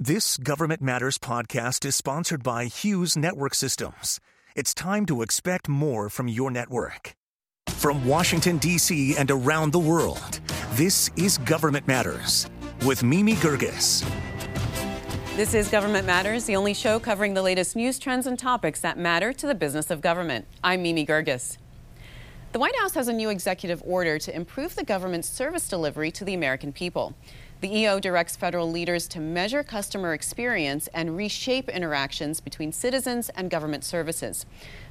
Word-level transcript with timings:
This 0.00 0.36
Government 0.36 0.80
Matters 0.80 1.18
podcast 1.18 1.84
is 1.84 1.96
sponsored 1.96 2.44
by 2.44 2.66
Hughes 2.66 3.16
Network 3.16 3.52
Systems. 3.52 4.20
It's 4.54 4.72
time 4.72 5.06
to 5.06 5.22
expect 5.22 5.68
more 5.68 6.08
from 6.08 6.28
your 6.28 6.52
network. 6.52 7.16
From 7.70 8.06
Washington, 8.06 8.58
D.C. 8.58 9.16
and 9.16 9.28
around 9.28 9.72
the 9.72 9.80
world, 9.80 10.38
this 10.74 11.10
is 11.16 11.38
Government 11.38 11.88
Matters 11.88 12.48
with 12.86 13.02
Mimi 13.02 13.34
Gerges. 13.34 14.08
This 15.34 15.52
is 15.52 15.68
Government 15.68 16.06
Matters, 16.06 16.44
the 16.44 16.54
only 16.54 16.74
show 16.74 17.00
covering 17.00 17.34
the 17.34 17.42
latest 17.42 17.74
news 17.74 17.98
trends 17.98 18.28
and 18.28 18.38
topics 18.38 18.80
that 18.82 18.98
matter 18.98 19.32
to 19.32 19.48
the 19.48 19.54
business 19.56 19.90
of 19.90 20.00
government. 20.00 20.46
I'm 20.62 20.84
Mimi 20.84 21.04
Gerges. 21.04 21.58
The 22.52 22.60
White 22.60 22.76
House 22.76 22.94
has 22.94 23.08
a 23.08 23.12
new 23.12 23.30
executive 23.30 23.82
order 23.84 24.18
to 24.20 24.34
improve 24.34 24.74
the 24.74 24.84
government's 24.84 25.28
service 25.28 25.68
delivery 25.68 26.10
to 26.12 26.24
the 26.24 26.34
American 26.34 26.72
people. 26.72 27.14
The 27.60 27.76
EO 27.76 27.98
directs 27.98 28.36
federal 28.36 28.70
leaders 28.70 29.08
to 29.08 29.18
measure 29.18 29.64
customer 29.64 30.14
experience 30.14 30.88
and 30.94 31.16
reshape 31.16 31.68
interactions 31.68 32.40
between 32.40 32.70
citizens 32.70 33.30
and 33.30 33.50
government 33.50 33.82
services. 33.82 34.46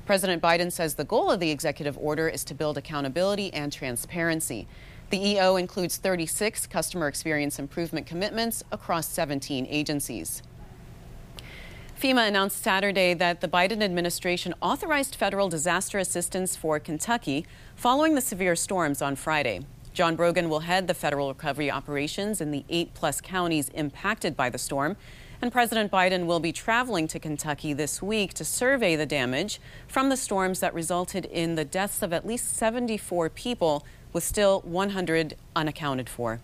President 0.06 0.44
Biden 0.44 0.70
says 0.70 0.96
the 0.96 1.06
goal 1.06 1.32
of 1.32 1.40
the 1.40 1.50
executive 1.50 1.98
order 1.98 2.28
is 2.28 2.44
to 2.44 2.54
build 2.54 2.78
accountability 2.78 3.54
and 3.54 3.72
transparency. 3.72 4.68
The 5.12 5.26
EO 5.26 5.56
includes 5.56 5.96
36 5.96 6.68
customer 6.68 7.08
experience 7.08 7.58
improvement 7.58 8.06
commitments 8.06 8.64
across 8.70 9.08
17 9.08 9.66
agencies. 9.70 10.44
FEMA 11.98 12.28
announced 12.28 12.62
Saturday 12.62 13.14
that 13.14 13.40
the 13.40 13.48
Biden 13.48 13.82
administration 13.82 14.54
authorized 14.62 15.16
federal 15.16 15.48
disaster 15.48 16.00
assistance 16.00 16.58
for 16.58 16.82
Kentucky 16.82 17.46
following 17.78 18.14
the 18.14 18.22
severe 18.22 18.58
storms 18.58 19.02
on 19.02 19.16
Friday. 19.16 19.62
John 19.98 20.16
Brogan 20.16 20.48
will 20.48 20.60
head 20.60 20.86
the 20.86 20.94
federal 20.94 21.30
recovery 21.30 21.72
operations 21.72 22.40
in 22.40 22.52
the 22.52 22.64
eight 22.70 22.94
plus 22.94 23.20
counties 23.20 23.70
impacted 23.70 24.38
by 24.38 24.48
the 24.48 24.60
storm. 24.60 24.96
And 25.42 25.52
President 25.52 25.92
Biden 25.92 26.28
will 26.28 26.40
be 26.40 26.52
traveling 26.52 27.08
to 27.08 27.18
Kentucky 27.18 27.74
this 27.74 28.00
week 28.00 28.36
to 28.36 28.46
survey 28.46 28.96
the 28.96 29.08
damage 29.08 29.60
from 29.88 30.10
the 30.10 30.16
storms 30.16 30.60
that 30.60 30.76
resulted 30.76 31.26
in 31.26 31.56
the 31.56 31.66
deaths 31.66 32.04
of 32.04 32.14
at 32.14 32.28
least 32.28 32.56
74 32.56 33.32
people 33.32 33.84
with 34.14 34.24
still 34.24 34.62
100 34.66 35.36
unaccounted 35.56 36.10
for. 36.10 36.42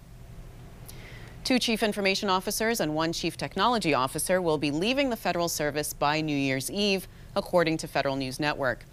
Two 1.43 1.59
chief 1.59 1.83
information 1.83 2.31
officers 2.31 2.79
and 2.79 2.95
one 2.95 3.13
chief 3.13 3.37
technology 3.37 3.93
officer 3.93 4.41
will 4.41 4.57
be 4.57 4.71
leaving 4.71 5.11
the 5.11 5.15
federal 5.15 5.47
service 5.47 5.93
by 5.93 6.21
New 6.21 6.35
Year's 6.35 6.71
Eve, 6.71 7.07
according 7.35 7.77
to 7.77 7.87
Federal 7.87 8.15
News 8.15 8.39
Network. 8.39 8.85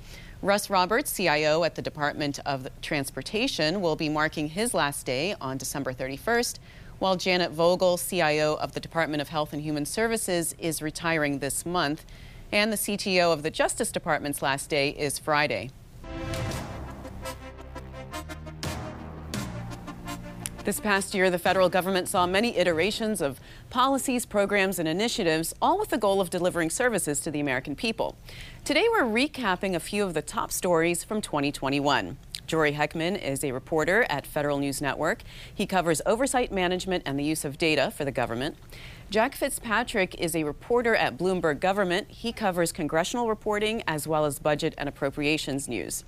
Russ 0.43 0.71
Roberts, 0.71 1.15
CIO 1.15 1.65
at 1.65 1.75
the 1.75 1.83
Department 1.83 2.39
of 2.47 2.67
Transportation, 2.81 3.83
will 3.83 3.95
be 3.95 4.09
marking 4.09 4.49
his 4.49 4.73
last 4.73 5.05
day 5.05 5.35
on 5.39 5.59
December 5.59 5.93
31st, 5.93 6.59
while 6.99 7.15
Janet 7.17 7.51
Vogel, 7.51 7.99
CIO 7.99 8.55
of 8.55 8.73
the 8.73 8.81
Department 8.81 9.21
of 9.21 9.29
Health 9.29 9.53
and 9.53 9.61
Human 9.61 9.85
Services, 9.85 10.55
is 10.59 10.81
retiring 10.81 11.41
this 11.41 11.67
month. 11.67 12.07
And 12.51 12.73
the 12.73 12.79
CTO 12.79 13.35
of 13.35 13.43
the 13.43 13.51
Justice 13.51 13.93
Department's 13.93 14.41
last 14.41 14.71
day 14.71 14.89
is 14.91 15.19
Friday. 15.19 15.73
This 20.71 20.79
past 20.79 21.17
year, 21.17 21.31
the 21.31 21.39
federal 21.41 21.69
government 21.69 22.09
saw 22.09 22.29
many 22.29 22.57
iterations 22.57 23.21
of 23.21 23.41
policies, 23.71 24.25
programs, 24.25 24.79
and 24.79 24.87
initiatives, 24.87 25.53
all 25.61 25.81
with 25.81 25.89
the 25.89 25.99
goal 25.99 26.21
of 26.21 26.31
delivering 26.31 26.71
services 26.71 27.19
to 27.23 27.31
the 27.33 27.41
American 27.41 27.75
people. 27.75 28.17
Today, 28.65 28.87
we're 28.89 29.03
recapping 29.03 29.75
a 29.75 29.81
few 29.81 30.05
of 30.05 30.15
the 30.15 30.23
top 30.23 30.53
stories 30.53 31.03
from 31.03 31.21
2021. 31.21 32.19
Jory 32.47 32.73
Heckman 32.75 33.21
is 33.21 33.43
a 33.43 33.51
reporter 33.51 34.07
at 34.09 34.29
Federal 34.29 34.59
News 34.59 34.81
Network. 34.81 35.23
He 35.53 35.67
covers 35.67 36.03
oversight 36.07 36.53
management 36.53 37.03
and 37.05 37.19
the 37.19 37.25
use 37.25 37.45
of 37.45 37.59
data 37.59 37.91
for 37.91 38.05
the 38.05 38.13
government. 38.13 38.57
Jack 39.11 39.35
Fitzpatrick 39.35 40.15
is 40.21 40.37
a 40.37 40.45
reporter 40.45 40.95
at 40.95 41.19
Bloomberg 41.19 41.59
Government. 41.59 42.09
He 42.09 42.33
covers 42.33 42.71
congressional 42.71 43.29
reporting 43.29 43.83
as 43.89 44.07
well 44.07 44.25
as 44.25 44.39
budget 44.39 44.73
and 44.79 44.89
appropriations 44.89 45.67
news. 45.67 46.05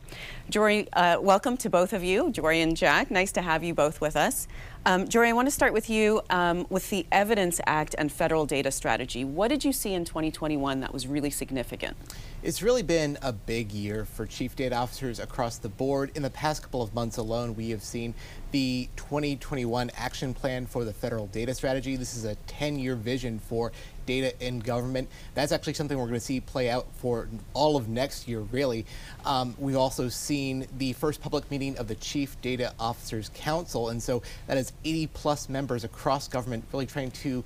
Jory, 0.49 0.87
uh, 0.93 1.19
welcome 1.21 1.57
to 1.57 1.69
both 1.69 1.93
of 1.93 2.05
you, 2.05 2.31
Jory 2.31 2.61
and 2.61 2.77
Jack. 2.77 3.11
Nice 3.11 3.33
to 3.33 3.43
have 3.43 3.65
you 3.65 3.75
both 3.75 4.01
with 4.01 4.15
us. 4.15 4.47
Um, 4.85 5.07
Jory, 5.07 5.29
I 5.29 5.33
want 5.33 5.47
to 5.47 5.53
start 5.53 5.73
with 5.73 5.89
you 5.89 6.23
um, 6.29 6.67
with 6.69 6.91
the 6.91 7.07
Evidence 7.13 7.61
Act 7.67 7.95
and 7.99 8.11
federal 8.11 8.47
data 8.47 8.73
strategy. 8.73 9.25
What 9.25 9.47
did 9.47 9.65
you 9.65 9.73
see 9.73 9.95
in 9.95 10.05
2021 10.05 10.81
that 10.81 10.93
was 10.93 11.07
really 11.07 11.31
significant? 11.31 11.97
It's 12.43 12.63
really 12.63 12.83
been 12.83 13.17
a 13.23 13.33
big 13.33 13.71
year 13.71 14.05
for 14.05 14.27
chief 14.27 14.57
data 14.57 14.75
officers 14.75 15.21
across 15.21 15.59
the 15.59 15.69
board. 15.69 16.11
In 16.17 16.23
the 16.23 16.31
past 16.31 16.63
couple 16.63 16.83
of 16.83 16.93
months 16.95 17.17
alone, 17.17 17.55
we 17.55 17.71
have 17.71 17.85
seen 17.85 18.15
the 18.51 18.89
2021 18.97 19.93
action 19.97 20.35
plan 20.35 20.67
for 20.67 20.85
the 20.85 20.93
federal 20.93 21.29
data 21.29 21.55
strategy. 21.55 21.95
This 21.95 22.17
is 22.17 22.25
a 22.25 22.35
10 22.49 22.81
year 22.81 22.97
vision 22.97 23.39
for 23.39 23.71
data 24.07 24.35
in 24.45 24.61
government. 24.61 25.09
That's 25.35 25.53
actually 25.53 25.75
something 25.75 25.99
we're 25.99 26.05
going 26.05 26.15
to 26.15 26.21
see 26.21 26.41
play 26.41 26.71
out 26.71 26.87
for 26.95 27.29
all 27.55 27.77
of 27.77 27.89
next 27.89 28.29
year, 28.29 28.41
really. 28.41 28.87
Um, 29.25 29.55
we've 29.59 29.77
also 29.77 30.09
seen 30.09 30.67
the 30.79 30.93
first 30.95 31.21
public 31.21 31.51
meeting 31.51 31.77
of 31.79 31.89
the 31.89 31.95
Chief 31.97 32.41
Data 32.41 32.73
Officers 32.79 33.31
Council, 33.35 33.89
and 33.91 34.03
so 34.03 34.23
that 34.47 34.57
is 34.57 34.73
80 34.85 35.09
plus 35.09 35.49
members 35.49 35.85
across 35.85 36.29
government 36.29 36.65
really 36.73 36.87
trying 36.87 37.11
to 37.11 37.45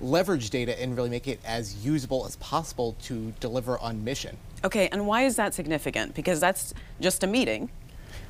leverage 0.00 0.50
data 0.50 0.80
and 0.80 0.96
really 0.96 1.10
make 1.10 1.26
it 1.26 1.40
as 1.44 1.84
usable 1.84 2.24
as 2.26 2.36
possible 2.36 2.96
to 3.02 3.32
deliver 3.40 3.78
on 3.78 4.04
mission. 4.04 4.36
Okay, 4.64 4.88
and 4.90 5.06
why 5.06 5.22
is 5.22 5.36
that 5.36 5.54
significant? 5.54 6.14
Because 6.14 6.40
that's 6.40 6.74
just 7.00 7.24
a 7.24 7.26
meeting. 7.26 7.70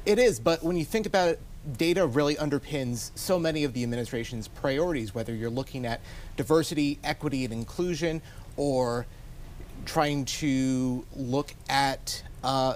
It 0.04 0.18
is, 0.18 0.40
but 0.40 0.62
when 0.62 0.76
you 0.76 0.84
think 0.84 1.06
about 1.06 1.28
it, 1.28 1.40
data 1.76 2.06
really 2.06 2.34
underpins 2.36 3.10
so 3.14 3.38
many 3.38 3.64
of 3.64 3.72
the 3.74 3.82
administration's 3.82 4.48
priorities, 4.48 5.14
whether 5.14 5.34
you're 5.34 5.50
looking 5.50 5.84
at 5.84 6.00
diversity, 6.36 6.98
equity, 7.04 7.44
and 7.44 7.52
inclusion, 7.52 8.22
or 8.56 9.06
trying 9.84 10.24
to 10.24 11.04
look 11.14 11.54
at 11.68 12.22
uh, 12.42 12.74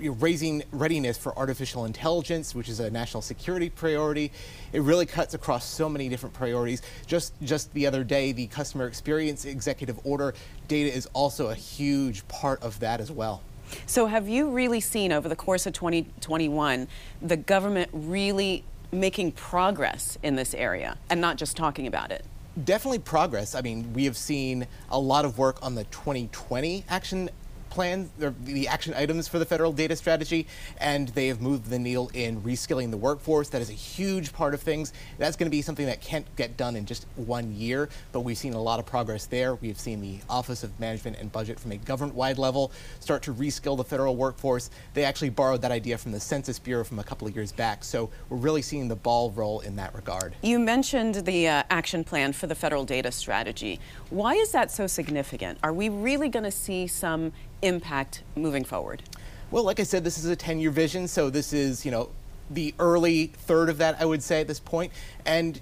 raising 0.00 0.62
readiness 0.72 1.16
for 1.16 1.36
artificial 1.38 1.84
intelligence, 1.84 2.54
which 2.54 2.68
is 2.68 2.80
a 2.80 2.90
national 2.90 3.22
security 3.22 3.70
priority. 3.70 4.32
It 4.72 4.82
really 4.82 5.06
cuts 5.06 5.34
across 5.34 5.64
so 5.64 5.88
many 5.88 6.08
different 6.08 6.34
priorities. 6.34 6.82
Just 7.06 7.32
just 7.42 7.72
the 7.72 7.86
other 7.86 8.02
day, 8.02 8.32
the 8.32 8.46
customer 8.48 8.86
experience 8.86 9.44
executive 9.44 9.98
order 10.04 10.34
data 10.68 10.94
is 10.94 11.06
also 11.12 11.48
a 11.48 11.54
huge 11.54 12.26
part 12.28 12.62
of 12.62 12.80
that 12.80 13.00
as 13.00 13.12
well. 13.12 13.42
So, 13.86 14.06
have 14.06 14.28
you 14.28 14.50
really 14.50 14.80
seen 14.80 15.12
over 15.12 15.28
the 15.28 15.36
course 15.36 15.66
of 15.66 15.72
2021 15.72 16.88
the 17.22 17.36
government 17.36 17.90
really 17.92 18.64
making 18.92 19.32
progress 19.32 20.18
in 20.22 20.36
this 20.36 20.54
area 20.54 20.96
and 21.10 21.20
not 21.20 21.36
just 21.36 21.56
talking 21.56 21.86
about 21.86 22.10
it? 22.10 22.24
Definitely 22.64 23.00
progress. 23.00 23.54
I 23.54 23.60
mean, 23.60 23.92
we 23.92 24.04
have 24.04 24.16
seen 24.16 24.66
a 24.90 24.98
lot 24.98 25.24
of 25.24 25.36
work 25.36 25.58
on 25.62 25.74
the 25.74 25.84
2020 25.84 26.84
action 26.88 27.28
plan, 27.76 28.08
the 28.44 28.66
action 28.66 28.94
items 28.94 29.28
for 29.28 29.38
the 29.38 29.44
federal 29.44 29.70
data 29.70 29.94
strategy, 29.94 30.46
and 30.78 31.08
they 31.10 31.28
have 31.28 31.42
moved 31.42 31.68
the 31.68 31.78
needle 31.78 32.10
in 32.14 32.40
reskilling 32.40 32.90
the 32.90 32.96
workforce. 32.96 33.50
That 33.50 33.60
is 33.60 33.68
a 33.68 33.74
huge 33.74 34.32
part 34.32 34.54
of 34.54 34.62
things. 34.62 34.94
That's 35.18 35.36
going 35.36 35.46
to 35.46 35.50
be 35.50 35.60
something 35.60 35.84
that 35.84 36.00
can't 36.00 36.24
get 36.36 36.56
done 36.56 36.74
in 36.74 36.86
just 36.86 37.06
one 37.16 37.54
year, 37.54 37.90
but 38.12 38.20
we've 38.20 38.38
seen 38.38 38.54
a 38.54 38.62
lot 38.62 38.78
of 38.78 38.86
progress 38.86 39.26
there. 39.26 39.56
We've 39.56 39.78
seen 39.78 40.00
the 40.00 40.20
Office 40.30 40.64
of 40.64 40.80
Management 40.80 41.18
and 41.20 41.30
Budget 41.30 41.60
from 41.60 41.70
a 41.72 41.76
government-wide 41.76 42.38
level 42.38 42.72
start 42.98 43.22
to 43.24 43.34
reskill 43.34 43.76
the 43.76 43.84
federal 43.84 44.16
workforce. 44.16 44.70
They 44.94 45.04
actually 45.04 45.28
borrowed 45.28 45.60
that 45.60 45.70
idea 45.70 45.98
from 45.98 46.12
the 46.12 46.20
Census 46.20 46.58
Bureau 46.58 46.82
from 46.82 46.98
a 46.98 47.04
couple 47.04 47.28
of 47.28 47.36
years 47.36 47.52
back, 47.52 47.84
so 47.84 48.08
we're 48.30 48.38
really 48.38 48.62
seeing 48.62 48.88
the 48.88 48.96
ball 48.96 49.32
roll 49.32 49.60
in 49.60 49.76
that 49.76 49.94
regard. 49.94 50.34
You 50.40 50.58
mentioned 50.58 51.26
the 51.26 51.46
uh, 51.46 51.62
action 51.68 52.04
plan 52.04 52.32
for 52.32 52.46
the 52.46 52.54
federal 52.54 52.86
data 52.86 53.12
strategy. 53.12 53.78
Why 54.08 54.32
is 54.32 54.50
that 54.52 54.70
so 54.70 54.86
significant? 54.86 55.58
Are 55.62 55.74
we 55.74 55.90
really 55.90 56.30
going 56.30 56.44
to 56.44 56.50
see 56.50 56.86
some 56.86 57.32
impact 57.66 58.22
moving 58.34 58.64
forward? 58.64 59.02
Well, 59.50 59.64
like 59.64 59.80
I 59.80 59.84
said, 59.84 60.04
this 60.04 60.18
is 60.18 60.26
a 60.26 60.36
10 60.36 60.58
year 60.58 60.70
vision, 60.70 61.08
so 61.08 61.30
this 61.30 61.52
is, 61.52 61.84
you 61.84 61.90
know, 61.90 62.10
the 62.50 62.74
early 62.78 63.26
third 63.26 63.68
of 63.68 63.78
that, 63.78 64.00
I 64.00 64.04
would 64.04 64.22
say, 64.22 64.40
at 64.40 64.48
this 64.48 64.60
point. 64.60 64.92
And 65.24 65.60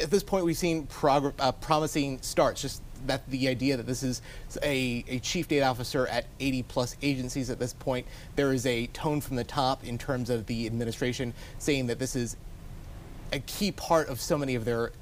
at 0.00 0.10
this 0.10 0.22
point, 0.22 0.44
we've 0.44 0.56
seen 0.56 0.86
prog- 0.86 1.34
uh, 1.38 1.52
promising 1.52 2.20
starts. 2.22 2.62
Just 2.62 2.82
that 3.06 3.28
the 3.30 3.48
idea 3.48 3.76
that 3.76 3.86
this 3.86 4.02
is 4.02 4.22
a, 4.62 5.04
a, 5.08 5.18
chief 5.20 5.46
data 5.46 5.64
officer 5.64 6.06
at 6.08 6.26
80 6.40 6.62
plus 6.64 6.96
agencies 7.02 7.50
at 7.50 7.58
this 7.58 7.72
point. 7.72 8.06
There 8.36 8.52
is 8.52 8.66
a 8.66 8.86
tone 8.88 9.20
from 9.20 9.36
the 9.36 9.44
top 9.44 9.84
in 9.84 9.98
terms 9.98 10.30
of 10.30 10.46
the 10.46 10.66
administration 10.66 11.32
saying 11.58 11.86
that 11.86 11.98
this 11.98 12.16
is 12.16 12.36
a 13.32 13.38
key 13.40 13.72
part 13.72 14.08
of 14.08 14.20
so 14.20 14.36
many 14.36 14.54
of 14.54 14.64
their 14.64 14.92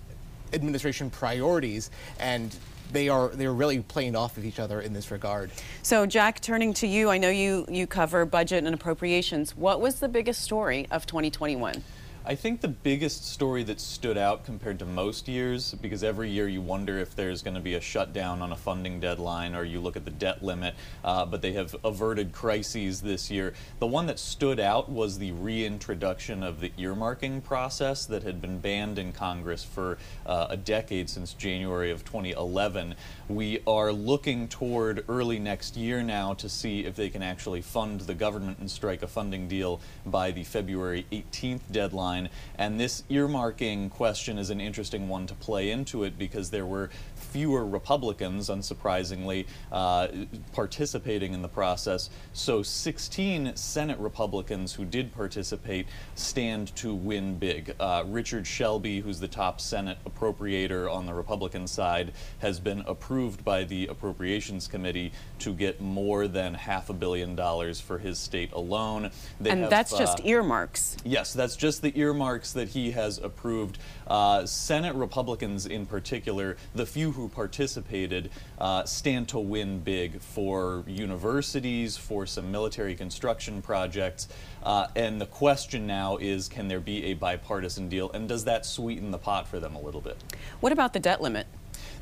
administration 0.52 1.10
priorities. 1.10 1.90
And 2.18 2.54
they 2.92 3.08
are 3.08 3.28
they 3.28 3.46
are 3.46 3.54
really 3.54 3.80
playing 3.80 4.16
off 4.16 4.36
of 4.36 4.44
each 4.44 4.58
other 4.58 4.80
in 4.80 4.92
this 4.92 5.10
regard. 5.10 5.50
So, 5.82 6.06
Jack, 6.06 6.40
turning 6.40 6.72
to 6.74 6.86
you, 6.86 7.10
I 7.10 7.18
know 7.18 7.30
you 7.30 7.66
you 7.68 7.86
cover 7.86 8.24
budget 8.24 8.64
and 8.64 8.74
appropriations. 8.74 9.56
What 9.56 9.80
was 9.80 10.00
the 10.00 10.08
biggest 10.08 10.42
story 10.42 10.86
of 10.90 11.06
2021? 11.06 11.82
I 12.28 12.34
think 12.34 12.60
the 12.60 12.66
biggest 12.66 13.24
story 13.24 13.62
that 13.62 13.80
stood 13.80 14.18
out 14.18 14.44
compared 14.44 14.80
to 14.80 14.84
most 14.84 15.28
years, 15.28 15.74
because 15.74 16.02
every 16.02 16.28
year 16.28 16.48
you 16.48 16.60
wonder 16.60 16.98
if 16.98 17.14
there's 17.14 17.40
going 17.40 17.54
to 17.54 17.60
be 17.60 17.74
a 17.74 17.80
shutdown 17.80 18.42
on 18.42 18.50
a 18.50 18.56
funding 18.56 18.98
deadline 18.98 19.54
or 19.54 19.62
you 19.62 19.78
look 19.78 19.96
at 19.96 20.04
the 20.04 20.10
debt 20.10 20.42
limit, 20.42 20.74
uh, 21.04 21.24
but 21.24 21.40
they 21.40 21.52
have 21.52 21.76
averted 21.84 22.32
crises 22.32 23.00
this 23.00 23.30
year. 23.30 23.54
The 23.78 23.86
one 23.86 24.06
that 24.06 24.18
stood 24.18 24.58
out 24.58 24.90
was 24.90 25.20
the 25.20 25.30
reintroduction 25.30 26.42
of 26.42 26.60
the 26.60 26.70
earmarking 26.70 27.44
process 27.44 28.06
that 28.06 28.24
had 28.24 28.40
been 28.40 28.58
banned 28.58 28.98
in 28.98 29.12
Congress 29.12 29.62
for 29.62 29.96
uh, 30.26 30.48
a 30.50 30.56
decade 30.56 31.08
since 31.08 31.32
January 31.32 31.92
of 31.92 32.04
2011. 32.04 32.96
We 33.28 33.58
are 33.66 33.92
looking 33.92 34.46
toward 34.46 35.04
early 35.08 35.40
next 35.40 35.76
year 35.76 36.00
now 36.00 36.34
to 36.34 36.48
see 36.48 36.84
if 36.84 36.94
they 36.94 37.08
can 37.08 37.24
actually 37.24 37.60
fund 37.60 38.02
the 38.02 38.14
government 38.14 38.58
and 38.60 38.70
strike 38.70 39.02
a 39.02 39.08
funding 39.08 39.48
deal 39.48 39.80
by 40.04 40.30
the 40.30 40.44
February 40.44 41.06
18th 41.10 41.62
deadline. 41.72 42.28
And 42.56 42.78
this 42.78 43.02
earmarking 43.10 43.90
question 43.90 44.38
is 44.38 44.50
an 44.50 44.60
interesting 44.60 45.08
one 45.08 45.26
to 45.26 45.34
play 45.34 45.72
into 45.72 46.04
it 46.04 46.16
because 46.16 46.50
there 46.50 46.66
were 46.66 46.88
fewer 47.36 47.66
Republicans, 47.66 48.48
unsurprisingly, 48.48 49.44
uh, 49.70 50.08
participating 50.54 51.34
in 51.34 51.42
the 51.42 51.48
process. 51.48 52.08
So 52.32 52.62
16 52.62 53.54
Senate 53.56 53.98
Republicans 53.98 54.72
who 54.72 54.86
did 54.86 55.12
participate 55.12 55.86
stand 56.14 56.74
to 56.76 56.94
win 56.94 57.38
big. 57.38 57.74
Uh, 57.78 58.04
Richard 58.06 58.46
Shelby, 58.46 59.00
who's 59.00 59.20
the 59.20 59.28
top 59.28 59.60
Senate 59.60 59.98
appropriator 60.06 60.90
on 60.90 61.04
the 61.04 61.12
Republican 61.12 61.66
side, 61.66 62.14
has 62.38 62.58
been 62.58 62.80
approved 62.86 63.44
by 63.44 63.64
the 63.64 63.86
Appropriations 63.88 64.66
Committee 64.66 65.12
to 65.40 65.52
get 65.52 65.78
more 65.82 66.28
than 66.28 66.54
half 66.54 66.88
a 66.88 66.94
billion 66.94 67.36
dollars 67.36 67.82
for 67.82 67.98
his 67.98 68.18
state 68.18 68.50
alone. 68.52 69.10
They 69.42 69.50
and 69.50 69.60
have, 69.60 69.68
that's 69.68 69.90
just 69.90 70.20
uh, 70.20 70.24
earmarks. 70.24 70.96
Yes, 71.04 71.34
that's 71.34 71.54
just 71.54 71.82
the 71.82 71.92
earmarks 72.00 72.54
that 72.54 72.68
he 72.68 72.92
has 72.92 73.18
approved. 73.18 73.76
Uh, 74.06 74.46
Senate 74.46 74.94
Republicans, 74.94 75.66
in 75.66 75.84
particular, 75.84 76.56
the 76.74 76.86
few 76.86 77.12
who 77.12 77.25
participated, 77.28 78.30
uh, 78.58 78.84
stand 78.84 79.28
to 79.28 79.38
win 79.38 79.80
big 79.80 80.20
for 80.20 80.84
universities, 80.86 81.96
for 81.96 82.26
some 82.26 82.50
military 82.50 82.94
construction 82.94 83.62
projects. 83.62 84.28
Uh, 84.62 84.88
and 84.96 85.20
the 85.20 85.26
question 85.26 85.86
now 85.86 86.16
is 86.16 86.48
can 86.48 86.68
there 86.68 86.80
be 86.80 87.04
a 87.04 87.14
bipartisan 87.14 87.88
deal? 87.88 88.10
And 88.12 88.28
does 88.28 88.44
that 88.44 88.66
sweeten 88.66 89.10
the 89.10 89.18
pot 89.18 89.46
for 89.46 89.60
them 89.60 89.74
a 89.74 89.80
little 89.80 90.00
bit? 90.00 90.16
What 90.60 90.72
about 90.72 90.92
the 90.92 91.00
debt 91.00 91.20
limit? 91.20 91.46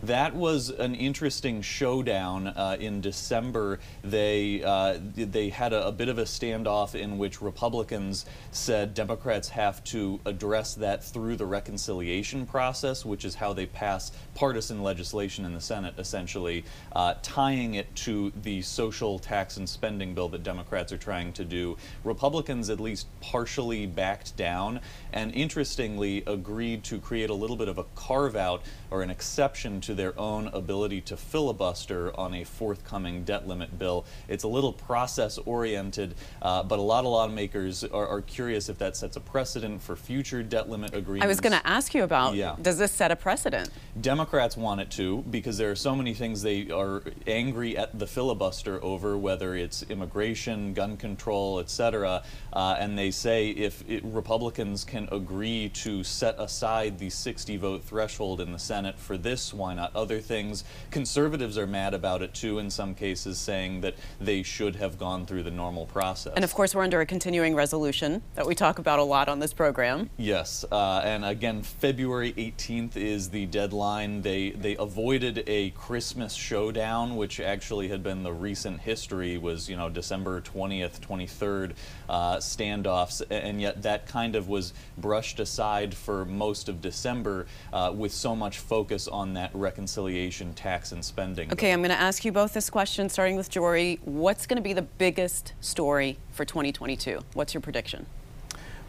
That 0.05 0.37
was 0.37 0.69
an 0.69 0.95
interesting 0.95 1.63
showdown 1.63 2.49
uh, 2.49 2.77
in 2.79 3.01
December. 3.01 3.79
They 4.03 4.63
uh, 4.63 4.99
they 5.17 5.49
had 5.49 5.73
a, 5.73 5.87
a, 5.87 5.93
bit 5.93 6.11
of 6.11 6.19
a 6.19 6.25
standoff 6.25 6.95
in 6.95 7.17
which 7.17 7.41
Republicans 7.41 8.27
said 8.51 8.93
Democrats 8.93 9.49
have 9.49 9.83
to 9.85 10.21
address 10.27 10.75
that 10.75 11.03
through 11.03 11.37
the 11.37 11.47
reconciliation 11.47 12.45
process, 12.45 13.07
which 13.07 13.25
is 13.25 13.35
how 13.37 13.55
they 13.55 13.65
pass 13.65 14.13
partisan 14.35 14.83
legislation 14.83 15.47
in 15.47 15.55
the 15.55 15.61
Senate, 15.61 15.95
essentially 15.97 16.67
uh, 16.93 17.15
tying 17.23 17.75
it 17.75 17.95
to 17.97 18.31
the 18.43 18.61
social 18.61 19.19
tax 19.19 19.57
and 19.57 19.67
spending 19.67 20.15
bill 20.15 20.29
that 20.29 20.43
Democrats 20.43 20.93
are 20.93 20.99
trying 20.99 21.33
to 21.33 21.47
do. 21.47 21.79
Republicans 22.03 22.69
at 22.69 22.79
least 22.79 23.07
partially 23.23 23.87
backed 23.87 24.37
down, 24.37 24.81
and 25.15 25.33
interestingly 25.33 26.23
agreed 26.27 26.85
to 26.85 26.99
create 26.99 27.31
a 27.31 27.35
little 27.35 27.57
bit 27.57 27.69
of 27.69 27.79
a 27.79 27.85
carve 27.95 28.37
out 28.37 28.63
or 28.91 29.03
an 29.03 29.09
exception 29.09 29.81
to 29.81 29.94
their 29.95 30.19
own 30.19 30.49
ability 30.49 31.01
to 31.03 31.17
filibuster 31.17 32.19
on 32.19 32.35
a 32.35 32.45
forthcoming 32.45 33.25
debt 33.25 33.47
limit 33.47 33.79
bill. 33.79 34.05
It's 34.29 34.45
a 34.45 34.49
little 34.49 34.73
process 34.73 35.39
oriented, 35.39 36.15
uh, 36.43 36.63
but 36.63 36.79
a 36.79 36.83
lot 36.83 37.05
of 37.05 37.11
lawmakers 37.11 37.85
are, 37.85 38.07
are, 38.09 38.21
curious 38.25 38.69
if 38.69 38.79
that 38.79 38.97
sets 38.97 39.17
a 39.17 39.21
precedent 39.21 39.83
for 39.83 39.97
future 39.97 40.43
debt 40.43 40.69
limit 40.69 40.95
agreements. 40.95 41.25
I 41.25 41.29
was 41.29 41.41
going 41.41 41.53
to 41.53 41.67
ask 41.67 41.95
you 41.95 42.03
about 42.03 42.35
yeah. 42.35 42.57
does 42.61 42.79
this 42.79 42.91
set 42.91 43.11
a 43.11 43.17
precedent? 43.17 43.71
Democrats 44.01 44.57
want 44.57 44.81
it 44.81 44.91
to 44.93 45.23
because 45.31 45.59
there 45.59 45.71
are 45.71 45.77
so 45.77 45.95
many 45.95 46.15
things 46.15 46.43
they 46.43 46.71
are 46.71 47.03
angry 47.27 47.77
at 47.77 47.99
the 47.99 48.07
filibuster 48.07 48.83
over, 48.83 49.17
whether 49.19 49.55
it's 49.55 49.83
immigration, 49.85 50.73
gun 50.73 50.97
control, 50.97 51.61
etc. 51.61 52.23
Uh, 52.53 52.77
and 52.79 52.99
they 52.99 53.11
say 53.11 53.51
if 53.51 53.89
it, 53.89 54.03
Republicans 54.05 54.85
can 54.85 55.09
agree 55.13 55.69
to 55.71 56.03
set 56.03 56.35
aside 56.39 56.99
the 56.99 57.11
60 57.11 57.57
vote 57.59 57.85
threshold 57.85 58.41
in 58.41 58.53
the 58.53 58.59
Senate 58.59 58.99
for 58.99 59.17
this, 59.17 59.53
why 59.53 59.75
not? 59.75 59.84
Not 59.85 59.95
other 59.97 60.21
things. 60.21 60.65
Conservatives 60.91 61.59
are 61.59 61.67
mad 61.67 61.93
about 61.93 62.23
it 62.23 62.33
too 62.33 62.59
in 62.59 62.71
some 62.71 62.95
cases, 62.95 63.39
saying 63.39 63.83
that 63.83 63.95
they 64.21 64.43
should 64.43 64.77
have 64.77 64.99
gone 64.99 65.27
through 65.27 65.43
the 65.43 65.51
normal 65.51 65.87
process. 65.87 66.33
And 66.35 66.45
of 66.45 66.55
course, 66.55 66.75
we're 66.75 66.83
under 66.83 67.01
a 67.01 67.07
continuing 67.07 67.55
resolution 67.55 68.23
that 68.35 68.47
we 68.47 68.55
talk 68.55 68.79
about 68.79 68.99
a 68.99 69.03
lot 69.03 69.29
on 69.29 69.41
this 69.41 69.53
program. 69.53 70.09
Yes, 70.17 70.65
uh, 70.71 71.03
and 71.05 71.25
again, 71.25 71.63
February 71.63 72.33
18th 72.33 72.97
is 72.97 73.29
the 73.29 73.47
deadline. 73.47 74.23
They 74.23 74.51
they 74.51 74.77
avoided 74.77 75.45
a 75.47 75.71
Christmas 75.71 76.33
showdown, 76.33 77.17
which 77.17 77.41
actually 77.41 77.89
had 77.89 78.03
been 78.03 78.23
the 78.23 78.33
recent 78.33 78.81
history. 78.81 79.37
Was 79.37 79.69
you 79.69 79.77
know 79.77 79.91
December 79.91 80.41
20th, 80.41 81.01
23rd 81.01 81.73
uh, 82.09 82.37
standoffs, 82.37 83.23
and 83.31 83.61
yet 83.61 83.83
that 83.83 84.07
kind 84.07 84.35
of 84.35 84.49
was 84.49 84.73
brushed 84.97 85.41
aside 85.41 85.95
for 85.95 86.25
most 86.25 86.69
of 86.69 86.81
December 86.81 87.47
uh, 87.73 87.93
with 87.95 88.13
so 88.13 88.35
much 88.35 88.59
focus 88.59 89.09
on 89.09 89.35
that 89.35 89.51
reconciliation, 89.65 90.55
tax, 90.55 90.93
and 90.93 91.05
spending. 91.05 91.51
Okay, 91.51 91.73
I'm 91.73 91.81
going 91.81 91.91
to 91.91 92.01
ask 92.01 92.25
you 92.25 92.31
both 92.31 92.53
this 92.53 92.71
question, 92.71 93.09
starting 93.09 93.35
with 93.35 93.51
Jory. 93.51 93.99
What's 94.05 94.47
going 94.47 94.59
to 94.59 94.63
be 94.63 94.75
the 94.75 94.83
biggest 94.83 95.55
story 95.61 96.19
for 96.31 96.45
2022? 96.45 97.21
What's 97.33 97.55
your 97.55 97.63
prediction? 97.63 98.07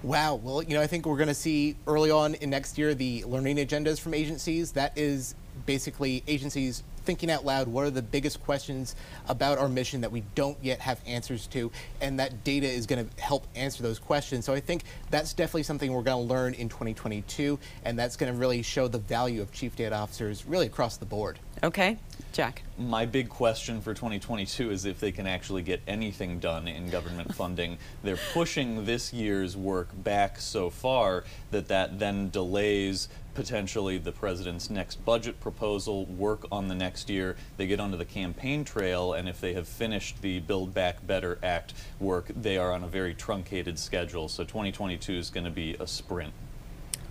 Wow. 0.04 0.36
Well, 0.36 0.62
you 0.62 0.76
know, 0.76 0.82
I 0.82 0.88
think 0.88 1.08
we're 1.08 1.18
going 1.18 1.30
to 1.30 1.34
see 1.34 1.78
early 1.88 2.12
on 2.12 2.36
in 2.36 2.52
next 2.52 2.78
year 2.78 2.94
the 2.94 3.24
learning 3.24 3.58
agendas 3.58 4.00
from 4.00 4.14
agencies. 4.14 4.74
That 4.74 4.96
is 4.96 5.34
basically 5.66 6.24
agencies 6.28 6.84
thinking 7.06 7.32
out 7.32 7.46
loud 7.46 7.68
what 7.68 7.86
are 7.86 7.92
the 7.92 8.02
biggest 8.02 8.44
questions 8.44 8.96
about 9.28 9.58
our 9.58 9.70
mission 9.70 10.02
that 10.02 10.12
we 10.12 10.24
don't 10.34 10.58
yet 10.62 10.80
have 10.80 11.00
answers 11.06 11.48
to, 11.48 11.72
and 12.02 12.20
that 12.20 12.44
data 12.44 12.68
is 12.68 12.86
going 12.86 13.08
to 13.08 13.22
help 13.22 13.48
answer 13.56 13.84
those 13.84 14.00
questions. 14.00 14.46
So 14.46 14.54
I 14.54 14.60
think 14.60 14.84
that's 15.12 15.34
definitely 15.34 15.64
something 15.64 15.92
we're 15.94 16.02
going 16.02 16.28
to 16.28 16.34
learn 16.34 16.54
in 16.56 16.70
2022, 16.70 17.60
and 17.84 17.98
that's 17.98 18.16
going 18.16 18.32
to 18.32 18.38
really 18.38 18.62
show 18.62 18.88
the 18.88 19.00
value 19.00 19.42
of 19.42 19.52
chief 19.52 19.76
data 19.76 19.96
officers 19.96 20.46
really 20.46 20.66
across 20.68 20.98
the 20.98 21.06
board. 21.06 21.40
Okay, 21.64 21.98
Jack. 22.34 22.64
My 22.78 23.06
big 23.06 23.30
question 23.30 23.80
for 23.82 23.94
2022 23.94 24.70
is 24.70 24.86
if 24.86 25.00
they 25.00 25.12
can 25.12 25.26
actually 25.26 25.62
get 25.62 25.82
anything 25.88 26.40
done 26.40 26.68
in 26.68 26.90
government 26.90 27.34
funding. 27.36 27.78
They're 28.04 28.20
pushing 28.34 28.86
this 28.86 29.14
year's 29.14 29.56
work 29.56 29.90
back 30.04 30.40
so 30.40 30.70
far 30.70 31.24
that 31.52 31.70
that 31.70 32.00
then 32.00 32.30
delays 32.30 33.08
potentially 33.36 33.98
the 33.98 34.12
president's 34.12 34.70
next 34.70 35.04
budget 35.06 35.40
proposal, 35.40 36.06
work 36.06 36.46
on 36.52 36.68
the 36.68 36.76
next 36.76 37.10
year. 37.10 37.36
They 37.58 37.68
get 37.68 37.80
onto 37.80 37.98
the 37.98 38.06
campaign 38.06 38.64
trail, 38.64 39.14
and 39.14 39.30
if 39.30 39.40
they 39.40 39.54
have 39.54 39.68
finished 39.68 40.22
the 40.22 40.40
Build 40.40 40.74
Back 40.74 41.06
Better 41.06 41.38
Act 41.44 41.74
work, 42.00 42.32
they 42.36 42.58
are 42.58 42.72
on 42.72 42.84
a 42.84 42.88
very 42.88 43.14
truncated 43.14 43.78
schedule. 43.78 44.30
So 44.30 44.44
2022 44.44 45.14
is 45.14 45.30
going 45.30 45.44
to 45.44 45.52
be 45.52 45.76
a 45.76 45.86
sprint. 45.86 46.34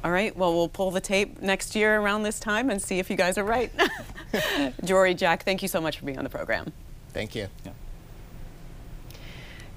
All 0.03 0.11
right, 0.11 0.37
well, 0.37 0.53
we'll 0.53 0.69
pull 0.69 0.91
the 0.91 1.01
tape 1.01 1.41
next 1.41 1.75
year 1.75 1.99
around 1.99 2.25
this 2.25 2.39
time 2.39 2.69
and 2.69 2.81
see 2.81 2.99
if 2.99 3.09
you 3.09 3.17
guys 3.17 3.39
are 3.39 3.45
right. 3.45 3.73
Jory, 4.85 5.15
Jack, 5.15 5.45
thank 5.45 5.63
you 5.63 5.69
so 5.69 5.81
much 5.81 5.99
for 5.99 6.05
being 6.05 6.19
on 6.19 6.25
the 6.25 6.31
program. 6.31 6.73
Thank 7.13 7.35
you. 7.35 7.49
Yeah. 7.65 7.73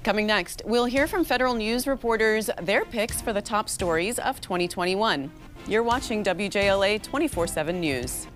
Coming 0.04 0.26
next, 0.26 0.62
we'll 0.64 0.84
hear 0.84 1.06
from 1.06 1.24
federal 1.24 1.54
news 1.54 1.86
reporters 1.86 2.50
their 2.62 2.84
picks 2.84 3.20
for 3.20 3.32
the 3.32 3.42
top 3.42 3.68
stories 3.68 4.18
of 4.18 4.40
2021. 4.40 5.30
You're 5.66 5.82
watching 5.82 6.22
WJLA 6.24 7.02
24 7.02 7.46
7 7.46 7.80
News. 7.80 8.26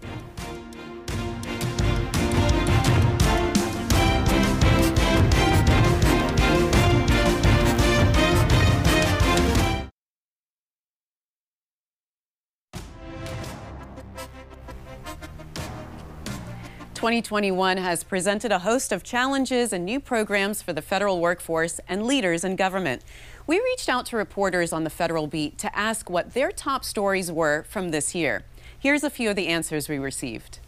2021 17.03 17.79
has 17.79 18.05
presented 18.05 18.53
a 18.53 18.61
host 18.61 18.93
of 18.93 19.03
challenges 19.03 19.73
and 19.73 19.85
new 19.85 19.99
programs 19.99 20.63
for 20.63 20.73
the 20.73 20.81
federal 20.81 21.21
workforce 21.21 21.81
and 21.89 22.07
leaders 22.07 22.45
in 22.45 22.55
government. 22.55 23.03
We 23.45 23.59
reached 23.59 23.89
out 23.89 24.07
to 24.07 24.17
reporters 24.17 24.73
on 24.73 24.85
the 24.85 24.91
federal 24.91 25.27
beat 25.27 25.59
to 25.59 25.77
ask 25.77 26.09
what 26.09 26.33
their 26.33 26.53
top 26.53 26.85
stories 26.85 27.33
were 27.33 27.65
from 27.65 27.91
this 27.91 28.15
year. 28.15 28.45
Here's 28.79 29.03
a 29.03 29.11
few 29.11 29.31
of 29.31 29.37
the 29.37 29.49
answers 29.49 29.89
we 29.89 29.99
received. 29.99 30.61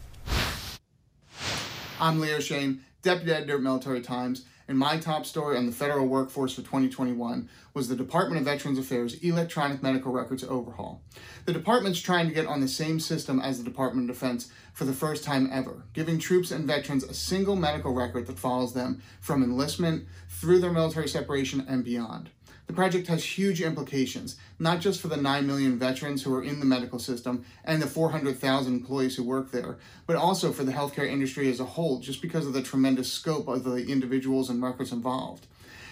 I'm 2.00 2.18
Leo 2.18 2.40
Shane, 2.40 2.80
Deputy 3.02 3.32
Editor 3.32 3.56
at 3.56 3.62
Military 3.62 4.00
Times, 4.00 4.44
and 4.66 4.76
my 4.76 4.98
top 4.98 5.24
story 5.24 5.56
on 5.56 5.66
the 5.66 5.72
federal 5.72 6.06
workforce 6.08 6.54
for 6.54 6.62
2021 6.62 7.48
was 7.74 7.88
the 7.88 7.94
Department 7.94 8.40
of 8.40 8.44
Veterans 8.44 8.78
Affairs 8.78 9.14
electronic 9.22 9.80
medical 9.80 10.10
records 10.10 10.42
overhaul. 10.42 11.00
The 11.44 11.52
department's 11.52 12.00
trying 12.00 12.26
to 12.26 12.34
get 12.34 12.46
on 12.46 12.60
the 12.60 12.66
same 12.66 12.98
system 12.98 13.38
as 13.38 13.58
the 13.58 13.64
Department 13.64 14.10
of 14.10 14.16
Defense 14.16 14.50
for 14.72 14.84
the 14.84 14.92
first 14.92 15.22
time 15.22 15.48
ever, 15.52 15.84
giving 15.92 16.18
troops 16.18 16.50
and 16.50 16.66
veterans 16.66 17.04
a 17.04 17.14
single 17.14 17.54
medical 17.54 17.94
record 17.94 18.26
that 18.26 18.38
follows 18.38 18.74
them 18.74 19.00
from 19.20 19.44
enlistment 19.44 20.08
through 20.28 20.58
their 20.58 20.72
military 20.72 21.06
separation 21.06 21.64
and 21.68 21.84
beyond. 21.84 22.30
The 22.66 22.72
project 22.72 23.08
has 23.08 23.22
huge 23.22 23.60
implications, 23.60 24.36
not 24.58 24.80
just 24.80 25.00
for 25.00 25.08
the 25.08 25.18
9 25.18 25.46
million 25.46 25.78
veterans 25.78 26.22
who 26.22 26.34
are 26.34 26.42
in 26.42 26.60
the 26.60 26.66
medical 26.66 26.98
system 26.98 27.44
and 27.64 27.80
the 27.80 27.86
400,000 27.86 28.72
employees 28.72 29.16
who 29.16 29.22
work 29.22 29.50
there, 29.50 29.78
but 30.06 30.16
also 30.16 30.50
for 30.50 30.64
the 30.64 30.72
healthcare 30.72 31.06
industry 31.06 31.50
as 31.50 31.60
a 31.60 31.64
whole, 31.64 32.00
just 32.00 32.22
because 32.22 32.46
of 32.46 32.54
the 32.54 32.62
tremendous 32.62 33.12
scope 33.12 33.48
of 33.48 33.64
the 33.64 33.86
individuals 33.86 34.48
and 34.48 34.62
records 34.62 34.92
involved. 34.92 35.46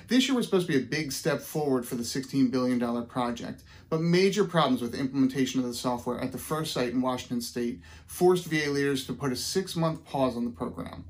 This 0.08 0.26
year 0.28 0.36
was 0.36 0.46
supposed 0.46 0.66
to 0.66 0.72
be 0.72 0.78
a 0.78 0.86
big 0.86 1.12
step 1.12 1.40
forward 1.40 1.86
for 1.86 1.94
the 1.94 2.02
$16 2.02 2.50
billion 2.50 3.06
project, 3.06 3.62
but 3.88 4.00
major 4.00 4.44
problems 4.44 4.82
with 4.82 4.94
implementation 4.94 5.60
of 5.60 5.66
the 5.66 5.74
software 5.74 6.20
at 6.20 6.32
the 6.32 6.38
first 6.38 6.72
site 6.72 6.92
in 6.92 7.02
Washington 7.02 7.40
state 7.40 7.80
forced 8.06 8.46
VA 8.46 8.70
leaders 8.70 9.06
to 9.06 9.12
put 9.12 9.32
a 9.32 9.36
six 9.36 9.76
month 9.76 10.04
pause 10.04 10.36
on 10.36 10.44
the 10.44 10.50
program. 10.50 11.04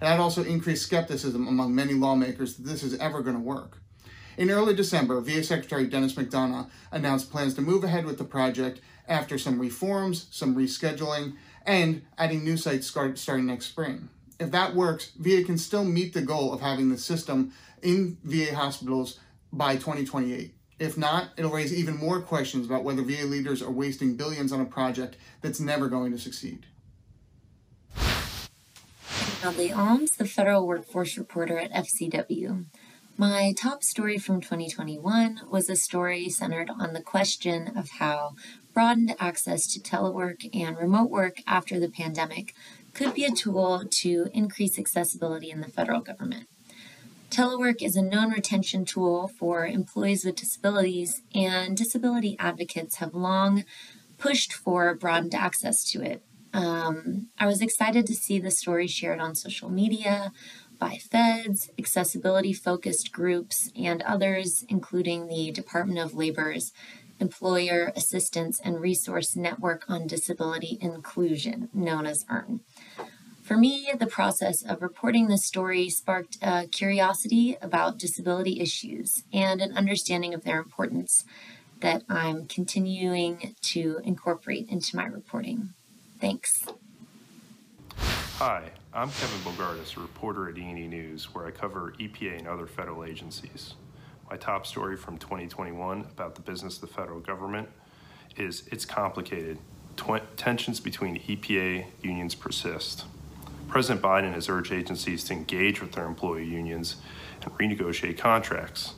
And 0.00 0.08
that 0.08 0.20
also 0.20 0.44
increased 0.44 0.86
skepticism 0.86 1.46
among 1.46 1.74
many 1.74 1.94
lawmakers 1.94 2.56
that 2.56 2.66
this 2.66 2.82
is 2.82 2.94
ever 2.98 3.20
going 3.20 3.36
to 3.36 3.42
work. 3.42 3.78
In 4.38 4.52
early 4.52 4.72
December, 4.72 5.20
VA 5.20 5.42
Secretary 5.42 5.88
Denis 5.88 6.12
McDonough 6.12 6.70
announced 6.92 7.28
plans 7.28 7.54
to 7.54 7.60
move 7.60 7.82
ahead 7.82 8.06
with 8.06 8.18
the 8.18 8.24
project 8.24 8.80
after 9.08 9.36
some 9.36 9.58
reforms, 9.58 10.28
some 10.30 10.54
rescheduling, 10.54 11.34
and 11.66 12.02
adding 12.16 12.44
new 12.44 12.56
sites 12.56 12.86
start, 12.86 13.18
starting 13.18 13.46
next 13.46 13.66
spring. 13.66 14.10
If 14.38 14.52
that 14.52 14.76
works, 14.76 15.10
VA 15.18 15.42
can 15.42 15.58
still 15.58 15.82
meet 15.82 16.14
the 16.14 16.22
goal 16.22 16.52
of 16.52 16.60
having 16.60 16.88
the 16.88 16.98
system 16.98 17.52
in 17.82 18.16
VA 18.22 18.54
hospitals 18.54 19.18
by 19.52 19.74
2028. 19.74 20.54
If 20.78 20.96
not, 20.96 21.30
it'll 21.36 21.50
raise 21.50 21.74
even 21.74 21.96
more 21.96 22.20
questions 22.20 22.64
about 22.64 22.84
whether 22.84 23.02
VA 23.02 23.26
leaders 23.26 23.60
are 23.60 23.72
wasting 23.72 24.16
billions 24.16 24.52
on 24.52 24.60
a 24.60 24.64
project 24.64 25.16
that's 25.42 25.58
never 25.58 25.88
going 25.88 26.12
to 26.12 26.18
succeed. 26.18 26.64
Natalie 29.42 29.72
Alms, 29.72 30.12
the 30.12 30.26
Federal 30.28 30.64
Workforce 30.64 31.18
Reporter 31.18 31.58
at 31.58 31.72
FCW. 31.72 32.66
My 33.20 33.52
top 33.56 33.82
story 33.82 34.16
from 34.16 34.40
2021 34.40 35.40
was 35.50 35.68
a 35.68 35.74
story 35.74 36.28
centered 36.28 36.70
on 36.70 36.92
the 36.92 37.02
question 37.02 37.76
of 37.76 37.90
how 37.98 38.36
broadened 38.72 39.16
access 39.18 39.66
to 39.72 39.80
telework 39.80 40.48
and 40.54 40.76
remote 40.76 41.10
work 41.10 41.38
after 41.44 41.80
the 41.80 41.88
pandemic 41.88 42.54
could 42.94 43.14
be 43.14 43.24
a 43.24 43.32
tool 43.32 43.82
to 43.90 44.28
increase 44.32 44.78
accessibility 44.78 45.50
in 45.50 45.62
the 45.62 45.68
federal 45.68 46.00
government. 46.00 46.46
Telework 47.28 47.82
is 47.82 47.96
a 47.96 48.02
known 48.02 48.30
retention 48.30 48.84
tool 48.84 49.26
for 49.26 49.66
employees 49.66 50.24
with 50.24 50.36
disabilities, 50.36 51.22
and 51.34 51.76
disability 51.76 52.36
advocates 52.38 52.96
have 52.98 53.14
long 53.14 53.64
pushed 54.16 54.52
for 54.52 54.94
broadened 54.94 55.34
access 55.34 55.82
to 55.90 56.02
it. 56.02 56.22
Um, 56.52 57.28
I 57.36 57.46
was 57.46 57.60
excited 57.60 58.06
to 58.06 58.14
see 58.14 58.38
the 58.38 58.50
story 58.50 58.86
shared 58.86 59.20
on 59.20 59.34
social 59.34 59.68
media 59.68 60.32
by 60.78 60.96
feds, 60.96 61.70
accessibility 61.78 62.52
focused 62.52 63.12
groups, 63.12 63.70
and 63.76 64.02
others, 64.02 64.64
including 64.68 65.26
the 65.26 65.50
Department 65.50 65.98
of 65.98 66.14
Labor's 66.14 66.72
Employer 67.20 67.92
Assistance 67.96 68.60
and 68.60 68.80
Resource 68.80 69.34
Network 69.34 69.84
on 69.88 70.06
Disability 70.06 70.78
Inclusion, 70.80 71.68
known 71.74 72.06
as 72.06 72.24
EARN. 72.30 72.60
For 73.42 73.56
me, 73.56 73.90
the 73.98 74.06
process 74.06 74.62
of 74.62 74.82
reporting 74.82 75.28
this 75.28 75.44
story 75.44 75.88
sparked 75.88 76.36
a 76.42 76.66
curiosity 76.66 77.56
about 77.62 77.98
disability 77.98 78.60
issues 78.60 79.24
and 79.32 79.62
an 79.62 79.76
understanding 79.76 80.34
of 80.34 80.44
their 80.44 80.58
importance 80.58 81.24
that 81.80 82.02
I'm 82.08 82.46
continuing 82.46 83.54
to 83.62 84.00
incorporate 84.04 84.68
into 84.68 84.96
my 84.96 85.06
reporting. 85.06 85.70
Thanks. 86.20 86.66
Hi, 88.38 88.70
I'm 88.90 89.10
Kevin 89.10 89.38
Bogardus, 89.40 89.98
a 89.98 90.00
reporter 90.00 90.48
at 90.48 90.56
E&E 90.56 90.88
News, 90.88 91.34
where 91.34 91.46
I 91.46 91.50
cover 91.50 91.92
EPA 92.00 92.38
and 92.38 92.48
other 92.48 92.66
federal 92.66 93.04
agencies. 93.04 93.74
My 94.30 94.38
top 94.38 94.66
story 94.66 94.96
from 94.96 95.18
2021 95.18 96.00
about 96.00 96.34
the 96.36 96.40
business 96.40 96.76
of 96.76 96.80
the 96.80 96.86
federal 96.86 97.20
government 97.20 97.68
is 98.38 98.66
It's 98.72 98.86
Complicated. 98.86 99.58
Tw- 99.96 100.22
tensions 100.38 100.80
between 100.80 101.20
EPA 101.20 101.84
unions 102.00 102.34
persist. 102.34 103.04
President 103.68 104.00
Biden 104.00 104.32
has 104.32 104.48
urged 104.48 104.72
agencies 104.72 105.22
to 105.24 105.34
engage 105.34 105.82
with 105.82 105.92
their 105.92 106.06
employee 106.06 106.46
unions 106.46 106.96
and 107.42 107.52
renegotiate 107.58 108.16
contracts. 108.16 108.94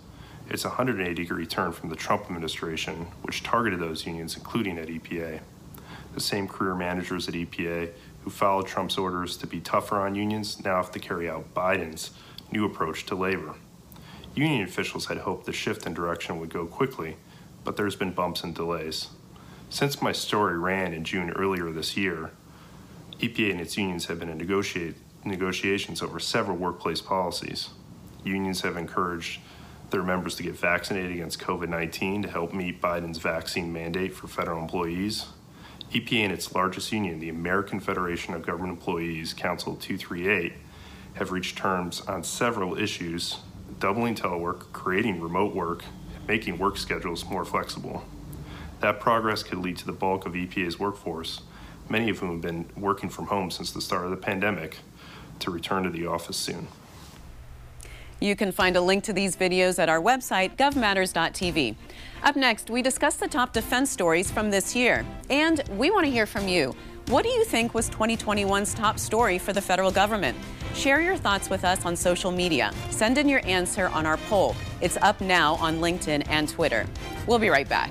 It's 0.49 0.65
a 0.65 0.69
180 0.69 1.15
degree 1.15 1.47
turn 1.47 1.73
from 1.73 1.89
the 1.89 1.97
Trump 1.97 2.27
administration, 2.27 3.09
which 3.23 3.43
targeted 3.43 3.81
those 3.81 4.07
unions, 4.07 4.37
including 4.37 4.79
at 4.79 4.87
EPA. 4.87 5.41
The 6.15 6.21
same 6.21 6.47
career 6.47 6.77
managers 6.77 7.29
at 7.29 7.35
EPA 7.35 7.91
who 8.23 8.31
followed 8.31 8.67
Trump's 8.67 8.99
orders 8.99 9.37
to 9.39 9.47
be 9.47 9.61
tougher 9.61 9.97
on 9.97 10.15
unions 10.15 10.63
now 10.65 10.77
have 10.77 10.91
to 10.93 10.99
carry 10.99 11.29
out 11.29 11.55
Biden's 11.55 12.11
new 12.53 12.65
approach 12.65 13.07
to 13.07 13.15
labor. 13.15 13.55
Union 14.35 14.63
officials 14.63 15.07
had 15.07 15.19
hoped 15.19 15.47
the 15.47 15.53
shift 15.53 15.87
in 15.87 15.95
direction 15.95 16.39
would 16.39 16.51
go 16.51 16.67
quickly, 16.67 17.17
but 17.65 17.77
there's 17.77 17.97
been 17.97 18.13
bumps 18.13 18.45
and 18.45 18.55
delays. 18.55 19.09
Since 19.69 20.03
my 20.03 20.13
story 20.13 20.59
ran 20.59 20.93
in 20.93 21.05
June 21.05 21.31
earlier 21.31 21.71
this 21.71 21.97
year, 21.97 22.31
EPA 23.21 23.51
and 23.53 23.61
its 23.61 23.77
unions 23.77 24.07
have 24.07 24.19
been 24.19 24.29
in 24.29 24.39
negotiations 25.25 26.03
over 26.03 26.19
several 26.19 26.57
workplace 26.57 27.01
policies. 27.01 27.71
Unions 28.25 28.63
have 28.63 28.77
encouraged 28.77 29.41
their 29.91 30.03
members 30.03 30.37
to 30.37 30.43
get 30.43 30.57
vaccinated 30.57 31.13
against 31.13 31.41
COVID 31.41 31.69
19 31.69 32.23
to 32.23 32.31
help 32.31 32.55
meet 32.55 32.81
Biden's 32.81 33.19
vaccine 33.19 33.73
mandate 33.73 34.15
for 34.15 34.29
federal 34.29 34.61
employees. 34.61 35.27
EPA 35.93 36.25
and 36.25 36.33
its 36.33 36.55
largest 36.55 36.93
union, 36.93 37.19
the 37.19 37.31
American 37.31 37.81
Federation 37.81 38.33
of 38.33 38.47
Government 38.47 38.79
Employees, 38.79 39.35
Council 39.35 39.75
238, 39.75 40.53
have 41.15 41.33
reached 41.33 41.59
terms 41.59 42.01
on 42.03 42.23
several 42.23 42.79
issues 42.79 43.39
doubling 43.81 44.15
telework, 44.15 44.73
creating 44.73 45.21
remote 45.21 45.53
work, 45.53 45.83
making 46.29 46.59
work 46.59 46.77
schedules 46.77 47.25
more 47.25 47.45
flexible. 47.45 48.05
That 48.79 49.01
progress 49.01 49.43
could 49.43 49.59
lead 49.59 49.79
to 49.79 49.87
the 49.87 49.93
bulk 49.93 50.27
of 50.27 50.35
EPA's 50.35 50.79
workforce, 50.79 51.41
many 51.89 52.09
of 52.09 52.21
whom 52.21 52.31
have 52.31 52.41
been 52.41 52.67
working 52.77 53.09
from 53.09 53.27
home 53.27 53.51
since 53.51 53.73
the 53.73 53.81
start 53.81 54.05
of 54.05 54.13
the 54.13 54.17
pandemic, 54.17 54.77
to 55.41 55.51
return 55.51 55.83
to 55.83 55.91
the 55.91 56.07
office 56.07 56.37
soon. 56.37 56.69
You 58.21 58.37
can 58.37 58.53
find 58.53 58.77
a 58.77 58.81
link 58.83 59.03
to 59.05 59.15
these 59.15 59.35
videos 59.35 59.79
at 59.79 59.89
our 59.89 60.01
website, 60.01 60.57
govmatters.tv. 60.57 61.75
Up 62.23 62.37
next, 62.37 62.69
we 62.69 62.83
discuss 62.83 63.17
the 63.17 63.27
top 63.27 63.55
defense 63.55 63.91
stories 63.91 64.31
from 64.31 64.51
this 64.51 64.77
year. 64.77 65.07
And 65.31 65.63
we 65.71 65.91
want 65.91 66.05
to 66.05 66.11
hear 66.11 66.27
from 66.27 66.47
you. 66.47 66.75
What 67.07 67.23
do 67.23 67.31
you 67.31 67.45
think 67.45 67.73
was 67.73 67.89
2021's 67.89 68.75
top 68.75 68.99
story 68.99 69.39
for 69.39 69.55
the 69.55 69.61
federal 69.63 69.91
government? 69.91 70.37
Share 70.75 71.01
your 71.01 71.17
thoughts 71.17 71.49
with 71.49 71.65
us 71.65 71.87
on 71.87 71.97
social 71.97 72.31
media. 72.31 72.73
Send 72.91 73.17
in 73.17 73.29
your 73.29 73.41
answer 73.47 73.89
on 73.89 74.05
our 74.05 74.19
poll. 74.29 74.55
It's 74.83 74.99
up 74.99 75.21
now 75.23 75.55
on 75.55 75.81
LinkedIn 75.81 76.27
and 76.29 76.47
Twitter. 76.47 76.87
We'll 77.27 77.39
be 77.39 77.49
right 77.49 77.69
back. 77.69 77.91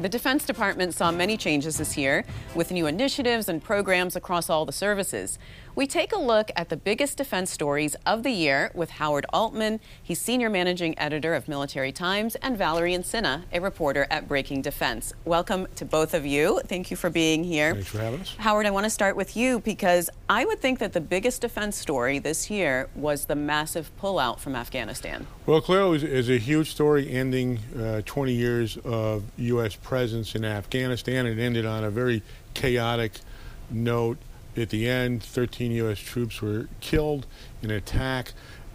The 0.00 0.08
Defense 0.08 0.46
Department 0.46 0.94
saw 0.94 1.12
many 1.12 1.36
changes 1.36 1.76
this 1.76 1.94
year 1.94 2.24
with 2.54 2.72
new 2.72 2.86
initiatives 2.86 3.50
and 3.50 3.62
programs 3.62 4.16
across 4.16 4.48
all 4.48 4.64
the 4.64 4.72
services. 4.72 5.38
We 5.80 5.86
take 5.86 6.12
a 6.12 6.18
look 6.18 6.50
at 6.56 6.68
the 6.68 6.76
biggest 6.76 7.16
defense 7.16 7.50
stories 7.50 7.96
of 8.04 8.22
the 8.22 8.30
year 8.30 8.70
with 8.74 8.90
Howard 8.90 9.24
Altman. 9.32 9.80
He's 10.02 10.20
senior 10.20 10.50
managing 10.50 10.98
editor 10.98 11.34
of 11.34 11.48
Military 11.48 11.90
Times, 11.90 12.34
and 12.42 12.58
Valerie 12.58 12.92
Insinna, 12.92 13.44
a 13.50 13.60
reporter 13.60 14.06
at 14.10 14.28
Breaking 14.28 14.60
Defense. 14.60 15.14
Welcome 15.24 15.66
to 15.76 15.86
both 15.86 16.12
of 16.12 16.26
you. 16.26 16.60
Thank 16.66 16.90
you 16.90 16.98
for 16.98 17.08
being 17.08 17.44
here. 17.44 17.72
Thanks 17.72 17.88
for 17.88 17.98
having 17.98 18.20
us. 18.20 18.36
Howard, 18.36 18.66
I 18.66 18.70
want 18.72 18.84
to 18.84 18.90
start 18.90 19.16
with 19.16 19.38
you 19.38 19.60
because 19.60 20.10
I 20.28 20.44
would 20.44 20.60
think 20.60 20.80
that 20.80 20.92
the 20.92 21.00
biggest 21.00 21.40
defense 21.40 21.78
story 21.78 22.18
this 22.18 22.50
year 22.50 22.90
was 22.94 23.24
the 23.24 23.34
massive 23.34 23.90
pullout 23.98 24.38
from 24.38 24.54
Afghanistan. 24.54 25.26
Well, 25.46 25.62
clearly, 25.62 25.96
it 25.96 26.02
is 26.02 26.28
a 26.28 26.36
huge 26.36 26.72
story 26.72 27.10
ending 27.10 27.58
uh, 27.74 28.02
20 28.04 28.34
years 28.34 28.76
of 28.84 29.24
U.S. 29.38 29.76
presence 29.76 30.34
in 30.34 30.44
Afghanistan. 30.44 31.24
It 31.24 31.38
ended 31.38 31.64
on 31.64 31.84
a 31.84 31.90
very 31.90 32.22
chaotic 32.52 33.12
note. 33.70 34.18
At 34.56 34.70
the 34.70 34.88
end, 34.88 35.22
13 35.22 35.72
U.S. 35.72 35.98
troops 35.98 36.42
were 36.42 36.68
killed 36.80 37.26
in 37.62 37.70
an 37.70 37.76
attack, 37.76 38.32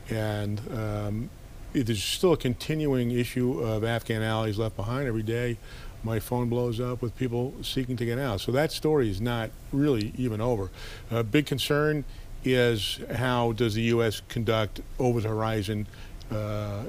and 0.09 0.61
um, 0.73 1.29
it 1.73 1.89
is 1.89 2.01
still 2.03 2.33
a 2.33 2.37
continuing 2.37 3.11
issue 3.11 3.59
of 3.59 3.83
Afghan 3.83 4.21
allies 4.21 4.57
left 4.57 4.75
behind 4.75 5.07
every 5.07 5.23
day. 5.23 5.57
My 6.03 6.19
phone 6.19 6.49
blows 6.49 6.79
up 6.79 7.01
with 7.01 7.15
people 7.17 7.53
seeking 7.61 7.97
to 7.97 8.05
get 8.05 8.19
out. 8.19 8.39
So 8.39 8.51
that 8.51 8.71
story 8.71 9.09
is 9.09 9.19
not 9.19 9.49
really 9.71 10.13
even 10.17 10.39
over. 10.39 10.69
A 11.11 11.23
big 11.23 11.47
concern 11.47 12.05
is 12.43 12.99
how 13.15 13.51
does 13.53 13.73
the 13.73 13.81
U.S. 13.83 14.21
conduct 14.29 14.81
over 14.99 15.19
the 15.19 15.29
horizon 15.29 15.87
uh, 16.31 16.83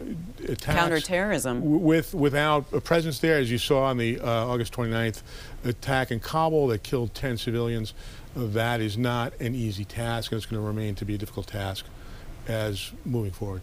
attacks 0.49 0.65
Counterterrorism. 0.79 1.83
with 1.83 2.15
without 2.15 2.67
a 2.73 2.81
presence 2.81 3.19
there, 3.19 3.39
as 3.39 3.51
you 3.51 3.59
saw 3.59 3.85
on 3.85 3.99
the 3.99 4.19
uh, 4.21 4.47
August 4.47 4.73
29th 4.73 5.23
attack 5.65 6.11
in 6.11 6.21
Kabul 6.21 6.69
that 6.69 6.83
killed 6.83 7.15
10 7.15 7.37
civilians. 7.37 7.93
That 8.37 8.83
is 8.83 8.99
not 8.99 9.33
an 9.41 9.55
easy 9.55 9.87
task, 9.87 10.31
and 10.31 10.37
it's 10.37 10.45
going 10.45 10.61
to 10.61 10.67
remain 10.67 10.95
to 10.97 11.07
be 11.07 11.15
a 11.15 11.19
difficult 11.19 11.47
task 11.47 11.87
as 12.47 12.93
moving 13.07 13.33
forward. 13.33 13.63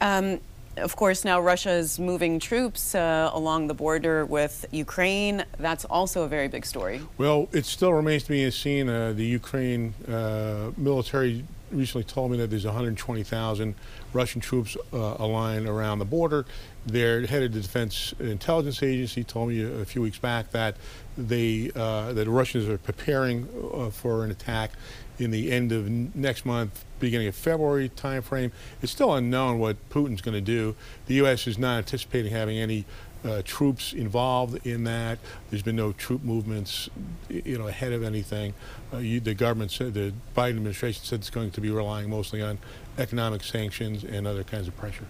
Um, 0.00 0.40
of 0.76 0.94
course, 0.94 1.24
now 1.24 1.40
Russia 1.40 1.72
is 1.72 1.98
moving 1.98 2.38
troops 2.38 2.94
uh, 2.94 3.30
along 3.32 3.66
the 3.66 3.74
border 3.74 4.24
with 4.24 4.66
Ukraine. 4.70 5.44
That's 5.58 5.84
also 5.84 6.22
a 6.22 6.28
very 6.28 6.46
big 6.46 6.64
story. 6.64 7.00
Well, 7.18 7.48
it 7.50 7.66
still 7.66 7.92
remains 7.92 8.22
to 8.24 8.28
be 8.28 8.48
seen. 8.52 8.88
Uh, 8.88 9.12
the 9.12 9.24
Ukraine 9.24 9.94
uh, 10.06 10.70
military 10.76 11.44
recently 11.70 12.04
told 12.04 12.30
me 12.30 12.38
that 12.38 12.50
there's 12.50 12.64
120,000 12.64 13.74
Russian 14.12 14.40
troops 14.40 14.76
uh, 14.92 14.96
aligned 15.18 15.68
around 15.68 15.98
the 15.98 16.04
border. 16.04 16.46
Their 16.86 17.26
head 17.26 17.42
of 17.42 17.52
the 17.52 17.60
Defense 17.60 18.14
Intelligence 18.20 18.82
Agency 18.82 19.24
told 19.24 19.48
me 19.48 19.62
a, 19.62 19.84
few 19.84 20.02
weeks 20.02 20.18
back 20.18 20.50
that 20.52 20.76
they 21.16 21.70
uh, 21.74 22.12
that 22.12 22.24
the 22.24 22.30
Russians 22.30 22.68
are 22.68 22.78
preparing 22.78 23.48
uh, 23.74 23.90
for 23.90 24.24
an 24.24 24.30
attack 24.30 24.72
in 25.18 25.30
the 25.30 25.50
end 25.50 25.72
of 25.72 25.88
next 26.14 26.44
month, 26.44 26.84
beginning 27.00 27.28
of 27.28 27.34
February 27.34 27.88
timeframe. 27.88 28.52
It's 28.82 28.92
still 28.92 29.14
unknown 29.14 29.58
what 29.58 29.76
Putin's 29.88 30.20
going 30.20 30.34
to 30.34 30.40
do. 30.40 30.76
The 31.06 31.14
U.S. 31.14 31.46
is 31.46 31.58
not 31.58 31.78
anticipating 31.78 32.32
having 32.32 32.58
any 32.58 32.84
uh, 33.26 33.42
troops 33.44 33.92
involved 33.92 34.66
in 34.66 34.84
that. 34.84 35.18
There's 35.50 35.62
been 35.62 35.76
no 35.76 35.92
troop 35.92 36.22
movements, 36.22 36.88
you 37.28 37.58
know, 37.58 37.68
ahead 37.68 37.92
of 37.92 38.02
anything. 38.02 38.54
Uh, 38.92 38.98
you, 38.98 39.20
the 39.20 39.34
government 39.34 39.70
said, 39.70 39.94
the 39.94 40.12
Biden 40.36 40.56
administration 40.56 41.04
said 41.04 41.20
it's 41.20 41.30
going 41.30 41.50
to 41.50 41.60
be 41.60 41.70
relying 41.70 42.08
mostly 42.08 42.42
on 42.42 42.58
economic 42.98 43.42
sanctions 43.42 44.04
and 44.04 44.26
other 44.26 44.44
kinds 44.44 44.68
of 44.68 44.76
pressure. 44.76 45.06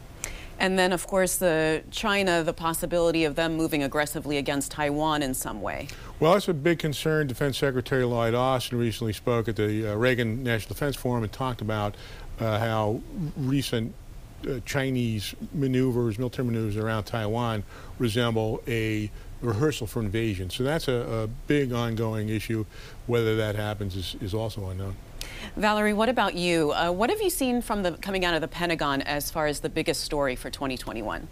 And 0.59 0.79
then, 0.79 0.93
of 0.93 1.07
course, 1.07 1.37
the 1.37 1.83
China, 1.91 2.43
the 2.43 2.55
possibility 2.55 3.25
of 3.25 3.35
them 3.35 3.57
moving 3.57 3.83
aggressively 3.83 4.39
against 4.39 4.71
Taiwan 4.71 5.23
in 5.23 5.35
some 5.35 5.61
way. 5.61 5.89
Well, 6.19 6.33
that's 6.33 6.49
a 6.49 6.55
big 6.55 6.79
concern. 6.79 7.27
Defense 7.27 7.59
Secretary 7.59 8.05
Lloyd 8.05 8.35
Austin 8.35 8.79
recently 8.79 9.13
spoke 9.13 9.49
at 9.49 9.57
the 9.57 9.93
uh, 9.93 9.95
Reagan 9.97 10.43
National 10.43 10.69
Defense 10.69 10.97
Forum 10.97 11.25
and 11.25 11.33
talked 11.33 11.61
about 11.61 11.95
uh, 12.41 12.59
how 12.59 13.01
recent 13.37 13.95
uh, 14.47 14.61
Chinese 14.65 15.35
maneuvers, 15.53 16.19
military 16.19 16.47
maneuvers 16.47 16.77
around 16.77 17.05
Taiwan, 17.05 17.65
resemble 17.99 18.63
a 18.67 19.11
rehearsal 19.41 19.87
for 19.87 20.01
invasion. 20.01 20.51
So 20.51 20.63
that's 20.65 20.89
a, 20.89 20.93
a 20.93 21.27
big 21.47 21.73
ongoing 21.73 22.29
issue. 22.29 22.65
Whether 23.07 23.37
that 23.37 23.55
happens 23.55 23.97
is, 23.97 24.17
is 24.21 24.35
also 24.35 24.69
unknown. 24.69 24.97
Valerie, 25.57 25.93
what 25.93 26.09
about 26.09 26.35
you? 26.35 26.73
Uh, 26.73 26.91
what 26.91 27.11
have 27.11 27.21
you 27.21 27.31
seen 27.31 27.63
from 27.63 27.83
the 27.83 27.93
coming 27.93 28.25
out 28.25 28.35
of 28.35 28.41
the 28.41 28.49
Pentagon 28.49 29.03
as 29.03 29.31
far 29.31 29.47
as 29.47 29.61
the 29.61 29.69
biggest 29.69 30.03
story 30.03 30.37
for 30.37 30.51
2021? 30.51 31.29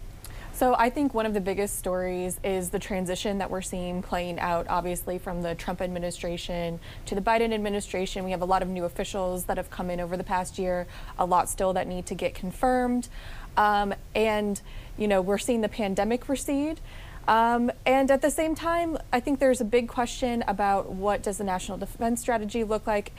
So 0.55 0.73
I 0.73 0.89
think 0.89 1.13
one 1.13 1.25
of 1.25 1.33
the 1.33 1.41
biggest 1.41 1.77
stories 1.77 2.39
is 2.41 2.69
the 2.69 2.79
transition 2.79 3.39
that 3.39 3.51
we're 3.51 3.61
seeing 3.61 4.01
playing 4.01 4.39
out, 4.39 4.67
obviously, 4.69 5.17
from 5.17 5.41
the 5.41 5.53
Trump 5.53 5.81
administration 5.81 6.79
to 7.07 7.13
the 7.13 7.19
Biden 7.19 7.53
administration. 7.53 8.23
We 8.23 8.31
have 8.31 8.41
a 8.41 8.45
lot 8.45 8.61
of 8.61 8.69
new 8.69 8.85
officials 8.85 9.43
that 9.45 9.57
have 9.57 9.69
come 9.69 9.89
in 9.89 9.99
over 9.99 10.15
the 10.15 10.23
past 10.23 10.57
year, 10.57 10.87
a 11.19 11.25
lot 11.25 11.49
still 11.49 11.73
that 11.73 11.87
need 11.87 12.05
to 12.05 12.15
get 12.15 12.35
confirmed. 12.35 13.09
Um, 13.57 13.93
and, 14.15 14.61
you 14.97 15.09
know, 15.09 15.21
we're 15.21 15.39
seeing 15.39 15.59
the 15.59 15.67
pandemic 15.67 16.29
recede. 16.29 16.79
Um, 17.27 17.69
and 17.85 18.09
at 18.09 18.21
the 18.21 18.31
same 18.31 18.55
time, 18.55 18.97
I 19.11 19.19
think 19.19 19.39
there's 19.39 19.59
a 19.59 19.65
big 19.65 19.89
question 19.89 20.41
about 20.47 20.89
what 20.89 21.21
does 21.21 21.37
the 21.37 21.43
national 21.43 21.79
defense 21.79 22.21
strategy 22.21 22.63
look 22.63 22.87
like? 22.87 23.11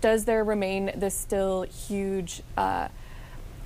Does 0.00 0.24
there 0.24 0.42
remain 0.42 0.92
this 0.96 1.14
still 1.14 1.64
huge, 1.64 2.42
uh, 2.56 2.88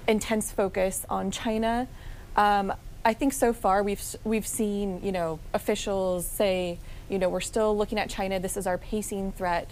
intense 0.09 0.51
focus 0.51 1.07
on 1.09 1.31
China? 1.31 1.87
Um, 2.35 2.73
I 3.05 3.15
think 3.15 3.33
so 3.33 3.53
far 3.53 3.83
we've 3.83 4.03
we've 4.25 4.47
seen 4.47 5.01
you 5.03 5.13
know 5.13 5.41
officials 5.53 6.27
say 6.27 6.79
you 7.09 7.19
know 7.19 7.29
we're 7.29 7.41
still 7.41 7.77
looking 7.77 7.99
at 7.99 8.09
China. 8.09 8.39
This 8.39 8.57
is 8.57 8.67
our 8.67 8.79
pacing 8.79 9.33
threat. 9.33 9.71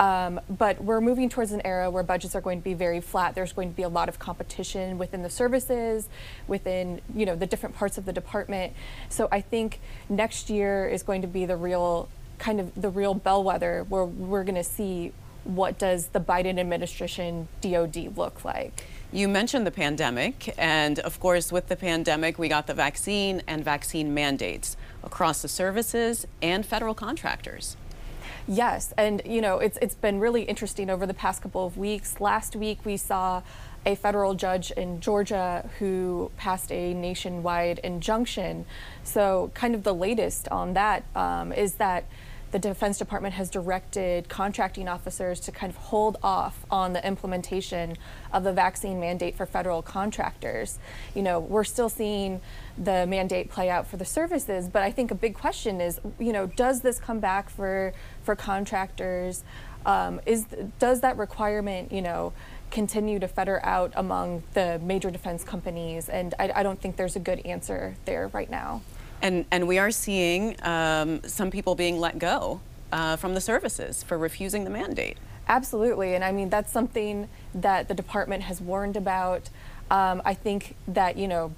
Um, 0.00 0.40
but 0.50 0.82
we're 0.82 1.00
moving 1.00 1.28
towards 1.28 1.52
an 1.52 1.62
era 1.64 1.88
where 1.88 2.02
budgets 2.02 2.34
are 2.34 2.40
going 2.40 2.58
to 2.58 2.64
be 2.64 2.74
very 2.74 3.00
flat. 3.00 3.36
There's 3.36 3.52
going 3.52 3.70
to 3.70 3.76
be 3.76 3.84
a 3.84 3.88
lot 3.88 4.08
of 4.08 4.18
competition 4.18 4.98
within 4.98 5.22
the 5.22 5.30
services, 5.30 6.08
within 6.48 7.00
you 7.14 7.26
know 7.26 7.36
the 7.36 7.46
different 7.46 7.76
parts 7.76 7.96
of 7.96 8.04
the 8.04 8.12
department. 8.12 8.72
So 9.08 9.28
I 9.30 9.40
think 9.40 9.80
next 10.08 10.50
year 10.50 10.88
is 10.88 11.04
going 11.04 11.22
to 11.22 11.28
be 11.28 11.46
the 11.46 11.56
real 11.56 12.08
kind 12.38 12.58
of 12.58 12.74
the 12.80 12.90
real 12.90 13.14
bellwether 13.14 13.86
where 13.88 14.04
we're 14.04 14.44
going 14.44 14.56
to 14.56 14.64
see 14.64 15.12
what 15.44 15.78
does 15.78 16.08
the 16.08 16.20
Biden 16.20 16.58
administration 16.58 17.46
DoD 17.60 18.16
look 18.16 18.44
like. 18.44 18.84
You 19.14 19.28
mentioned 19.28 19.64
the 19.64 19.70
pandemic, 19.70 20.52
and 20.58 20.98
of 20.98 21.20
course, 21.20 21.52
with 21.52 21.68
the 21.68 21.76
pandemic, 21.76 22.36
we 22.36 22.48
got 22.48 22.66
the 22.66 22.74
vaccine 22.74 23.42
and 23.46 23.64
vaccine 23.64 24.12
mandates 24.12 24.76
across 25.04 25.40
the 25.40 25.46
services 25.46 26.26
and 26.42 26.66
federal 26.66 26.94
contractors. 26.94 27.76
Yes, 28.48 28.92
and 28.98 29.22
you 29.24 29.40
know, 29.40 29.60
it's 29.60 29.78
it's 29.80 29.94
been 29.94 30.18
really 30.18 30.42
interesting 30.42 30.90
over 30.90 31.06
the 31.06 31.14
past 31.14 31.42
couple 31.42 31.64
of 31.64 31.78
weeks. 31.78 32.20
Last 32.20 32.56
week 32.56 32.80
we 32.84 32.96
saw 32.96 33.42
a 33.86 33.94
federal 33.94 34.34
judge 34.34 34.72
in 34.72 35.00
Georgia 35.00 35.70
who 35.78 36.32
passed 36.36 36.72
a 36.72 36.92
nationwide 36.92 37.78
injunction. 37.84 38.66
So, 39.04 39.52
kind 39.54 39.76
of 39.76 39.84
the 39.84 39.94
latest 39.94 40.48
on 40.48 40.74
that 40.74 41.04
um, 41.14 41.52
is 41.52 41.74
that 41.74 42.06
the 42.54 42.60
Defense 42.60 42.98
Department 42.98 43.34
has 43.34 43.50
directed 43.50 44.28
contracting 44.28 44.86
officers 44.86 45.40
to 45.40 45.50
kind 45.50 45.70
of 45.72 45.76
hold 45.76 46.16
off 46.22 46.64
on 46.70 46.92
the 46.92 47.04
implementation 47.04 47.96
of 48.32 48.44
the 48.44 48.52
vaccine 48.52 49.00
mandate 49.00 49.36
for 49.36 49.44
federal 49.44 49.82
contractors. 49.82 50.78
You 51.16 51.24
know, 51.24 51.40
we're 51.40 51.64
still 51.64 51.88
seeing 51.88 52.40
the 52.78 53.08
mandate 53.08 53.50
play 53.50 53.70
out 53.70 53.88
for 53.88 53.96
the 53.96 54.04
services, 54.04 54.68
but 54.68 54.82
I 54.82 54.92
think 54.92 55.10
a 55.10 55.16
big 55.16 55.34
question 55.34 55.80
is, 55.80 56.00
you 56.20 56.32
know, 56.32 56.46
does 56.46 56.82
this 56.82 57.00
come 57.00 57.18
back 57.18 57.50
for 57.50 57.92
for 58.22 58.36
contractors? 58.36 59.42
Um, 59.84 60.20
is 60.24 60.46
does 60.78 61.00
that 61.00 61.16
requirement, 61.18 61.90
you 61.90 62.02
know, 62.02 62.34
continue 62.70 63.18
to 63.18 63.26
fetter 63.26 63.60
out 63.64 63.92
among 63.96 64.44
the 64.52 64.78
major 64.80 65.10
defense 65.10 65.42
companies? 65.42 66.08
And 66.08 66.34
I, 66.38 66.52
I 66.54 66.62
don't 66.62 66.80
think 66.80 66.94
there's 66.94 67.16
a 67.16 67.20
good 67.20 67.40
answer 67.44 67.96
there 68.04 68.28
right 68.28 68.48
now. 68.48 68.82
And, 69.24 69.46
and 69.50 69.66
we 69.66 69.78
are 69.78 69.90
seeing 69.90 70.54
um, 70.62 71.22
some 71.24 71.50
people 71.50 71.74
being 71.74 71.98
let 71.98 72.18
go 72.18 72.60
uh, 72.92 73.16
from 73.16 73.32
the 73.32 73.40
services 73.40 74.02
for 74.02 74.18
refusing 74.18 74.64
the 74.64 74.70
mandate. 74.70 75.16
Absolutely. 75.48 76.14
And 76.14 76.22
I 76.22 76.30
mean, 76.30 76.50
that's 76.50 76.70
something 76.70 77.28
that 77.54 77.88
the 77.88 77.94
department 77.94 78.42
has 78.42 78.60
warned 78.60 78.98
about. 78.98 79.48
Um, 79.90 80.20
I 80.26 80.34
think 80.34 80.76
that, 80.86 81.16
you 81.16 81.26
know, 81.26 81.52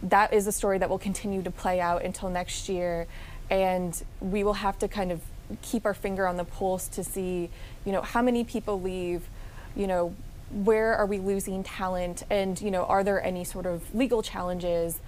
that 0.00 0.32
is 0.32 0.46
a 0.46 0.52
story 0.52 0.78
that 0.78 0.88
will 0.88 0.98
continue 0.98 1.42
to 1.42 1.50
play 1.50 1.80
out 1.80 2.04
until 2.04 2.30
next 2.30 2.68
year. 2.68 3.08
And 3.50 4.00
we 4.20 4.44
will 4.44 4.60
have 4.66 4.78
to 4.78 4.86
kind 4.86 5.10
of 5.10 5.20
keep 5.60 5.84
our 5.86 5.94
finger 5.94 6.24
on 6.24 6.36
the 6.36 6.44
pulse 6.44 6.86
to 6.86 7.02
see, 7.02 7.50
you 7.84 7.90
know, 7.90 8.02
how 8.02 8.22
many 8.22 8.44
people 8.44 8.80
leave, 8.80 9.22
you 9.74 9.88
know, 9.88 10.14
where 10.52 10.94
are 10.94 11.04
we 11.04 11.18
losing 11.18 11.62
talent, 11.62 12.22
and, 12.30 12.58
you 12.62 12.70
know, 12.70 12.84
are 12.84 13.04
there 13.04 13.22
any 13.22 13.44
sort 13.44 13.66
of 13.66 13.94
legal 13.94 14.22
challenges 14.22 14.98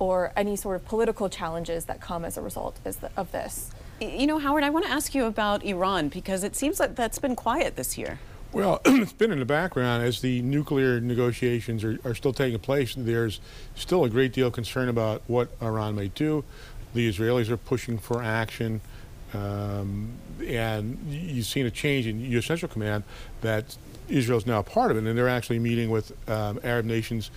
or 0.00 0.32
any 0.34 0.56
sort 0.56 0.74
of 0.74 0.84
political 0.86 1.28
challenges 1.28 1.84
that 1.84 2.00
come 2.00 2.24
as 2.24 2.36
a 2.36 2.42
result 2.42 2.80
of 3.16 3.30
this. 3.30 3.70
You 4.00 4.26
know, 4.26 4.38
Howard, 4.38 4.64
I 4.64 4.70
want 4.70 4.86
to 4.86 4.90
ask 4.90 5.14
you 5.14 5.26
about 5.26 5.62
Iran 5.62 6.08
because 6.08 6.42
it 6.42 6.56
seems 6.56 6.80
like 6.80 6.96
that's 6.96 7.18
been 7.18 7.36
quiet 7.36 7.76
this 7.76 7.96
year. 7.98 8.18
Well, 8.50 8.80
it's 8.86 9.12
been 9.12 9.30
in 9.30 9.38
the 9.38 9.44
background 9.44 10.02
as 10.02 10.22
the 10.22 10.40
nuclear 10.40 11.00
negotiations 11.00 11.84
are, 11.84 11.98
are 12.02 12.14
still 12.14 12.32
taking 12.32 12.58
place. 12.58 12.94
There's 12.96 13.40
still 13.74 14.04
a 14.04 14.08
great 14.08 14.32
deal 14.32 14.48
of 14.48 14.54
concern 14.54 14.88
about 14.88 15.22
what 15.26 15.50
Iran 15.62 15.94
may 15.94 16.08
do. 16.08 16.44
The 16.94 17.08
Israelis 17.08 17.50
are 17.50 17.58
pushing 17.58 17.98
for 17.98 18.22
action. 18.22 18.80
Um, 19.34 20.14
and 20.44 20.98
you've 21.08 21.46
seen 21.46 21.66
a 21.66 21.70
change 21.70 22.06
in 22.06 22.20
U.S. 22.32 22.46
Central 22.46 22.72
Command 22.72 23.04
that 23.42 23.76
Israel 24.08 24.38
is 24.38 24.46
now 24.46 24.60
a 24.60 24.64
part 24.64 24.90
of 24.90 24.96
it, 24.96 25.04
and 25.04 25.16
they're 25.16 25.28
actually 25.28 25.60
meeting 25.60 25.90
with 25.90 26.10
um, 26.28 26.58
Arab 26.64 26.86
nations, 26.86 27.30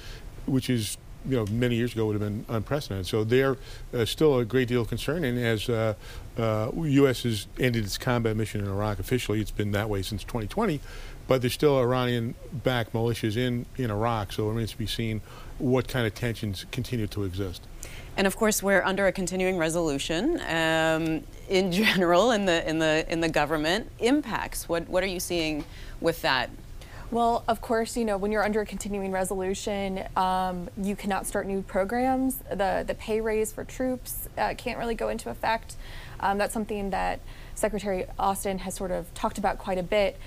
which 0.47 0.69
is 0.69 0.97
you 1.27 1.35
know, 1.35 1.45
many 1.47 1.75
years 1.75 1.93
ago 1.93 2.05
would 2.05 2.19
have 2.19 2.21
been 2.21 2.45
unprecedented. 2.49 3.07
So 3.07 3.23
they're 3.23 3.57
uh, 3.93 4.05
still 4.05 4.39
a 4.39 4.45
great 4.45 4.67
deal 4.67 4.81
of 4.81 4.89
concern. 4.89 5.23
And 5.23 5.39
as 5.39 5.69
uh, 5.69 5.93
uh, 6.37 6.71
U.S. 6.75 7.23
has 7.23 7.47
ended 7.59 7.85
its 7.85 7.97
combat 7.97 8.35
mission 8.35 8.61
in 8.61 8.67
Iraq 8.67 8.99
officially, 8.99 9.41
it's 9.41 9.51
been 9.51 9.71
that 9.71 9.89
way 9.89 10.01
since 10.01 10.23
2020. 10.23 10.79
But 11.27 11.41
there's 11.41 11.53
still 11.53 11.79
Iranian-backed 11.79 12.93
militias 12.93 13.37
in, 13.37 13.65
in 13.77 13.89
Iraq, 13.89 14.33
so 14.33 14.47
it 14.47 14.49
remains 14.49 14.71
to 14.71 14.77
be 14.77 14.87
seen 14.87 15.21
what 15.57 15.87
kind 15.87 16.05
of 16.05 16.13
tensions 16.13 16.65
continue 16.71 17.07
to 17.07 17.23
exist. 17.23 17.65
And 18.17 18.27
of 18.27 18.35
course, 18.35 18.61
we're 18.61 18.83
under 18.83 19.07
a 19.07 19.11
continuing 19.11 19.57
resolution. 19.57 20.39
Um, 20.41 21.23
in 21.49 21.71
general, 21.71 22.31
in 22.31 22.45
the 22.45 22.67
in 22.69 22.79
the 22.79 23.05
in 23.11 23.21
the 23.21 23.29
government, 23.29 23.89
impacts. 23.99 24.69
What 24.69 24.87
what 24.87 25.03
are 25.03 25.07
you 25.07 25.19
seeing 25.19 25.65
with 25.99 26.21
that? 26.21 26.49
Well, 27.13 27.43
of 27.47 27.61
course, 27.61 27.95
you 27.95 28.05
know, 28.05 28.17
when 28.17 28.31
you're 28.31 28.43
under 28.43 28.61
a 28.61 28.65
continuing 28.65 29.11
resolution, 29.11 30.03
um, 30.15 30.67
you 30.81 30.95
cannot 30.95 31.27
start 31.27 31.45
new 31.45 31.61
programs. 31.61 32.37
The, 32.49 32.83
the 32.87 32.95
pay 32.95 33.21
raise 33.21 33.51
for 33.51 33.63
troops 33.63 34.27
uh, 34.35 34.55
can't 34.57 34.79
really 34.79 34.95
go 34.95 35.09
into 35.09 35.29
effect. 35.29 35.75
Um, 36.19 36.39
that's 36.39 36.55
something 36.55 36.89
that 36.89 37.19
Secretary 37.53 38.07
Austin 38.17 38.57
has 38.57 38.73
sort 38.73 38.89
of 38.89 39.13
talked 39.13 39.37
about 39.37 39.59
quite 39.59 39.77
a 39.77 39.83
bit. 39.83 40.17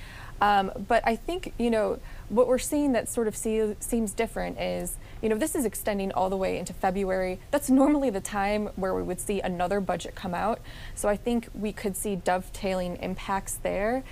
Um, 0.40 0.70
but 0.86 1.02
I 1.04 1.16
think, 1.16 1.54
you 1.58 1.70
know, 1.70 1.98
what 2.28 2.46
we're 2.46 2.56
seeing 2.58 2.92
that 2.92 3.08
sort 3.08 3.26
of 3.26 3.34
see, 3.34 3.74
seems 3.80 4.12
different 4.12 4.60
is, 4.60 4.96
you 5.20 5.28
know, 5.28 5.36
this 5.36 5.56
is 5.56 5.64
extending 5.64 6.12
all 6.12 6.30
the 6.30 6.36
way 6.36 6.56
into 6.56 6.72
February. 6.72 7.40
That's 7.50 7.68
normally 7.68 8.10
the 8.10 8.20
time 8.20 8.68
where 8.76 8.94
we 8.94 9.02
would 9.02 9.20
see 9.20 9.40
another 9.40 9.80
budget 9.80 10.14
come 10.14 10.34
out. 10.34 10.60
So 10.94 11.08
I 11.08 11.16
think 11.16 11.48
we 11.52 11.72
could 11.72 11.96
see 11.96 12.14
dovetailing 12.14 12.96
impacts 12.98 13.54
there. 13.54 14.04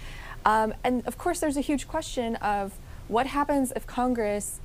Um, 0.44 0.74
and 0.84 1.06
of 1.06 1.18
course, 1.18 1.40
there's 1.40 1.56
a 1.56 1.62
huge 1.62 1.88
question 1.88 2.36
of 2.36 2.78
what 3.08 3.26
happens 3.26 3.72
if 3.74 3.86
Congress 3.86 4.60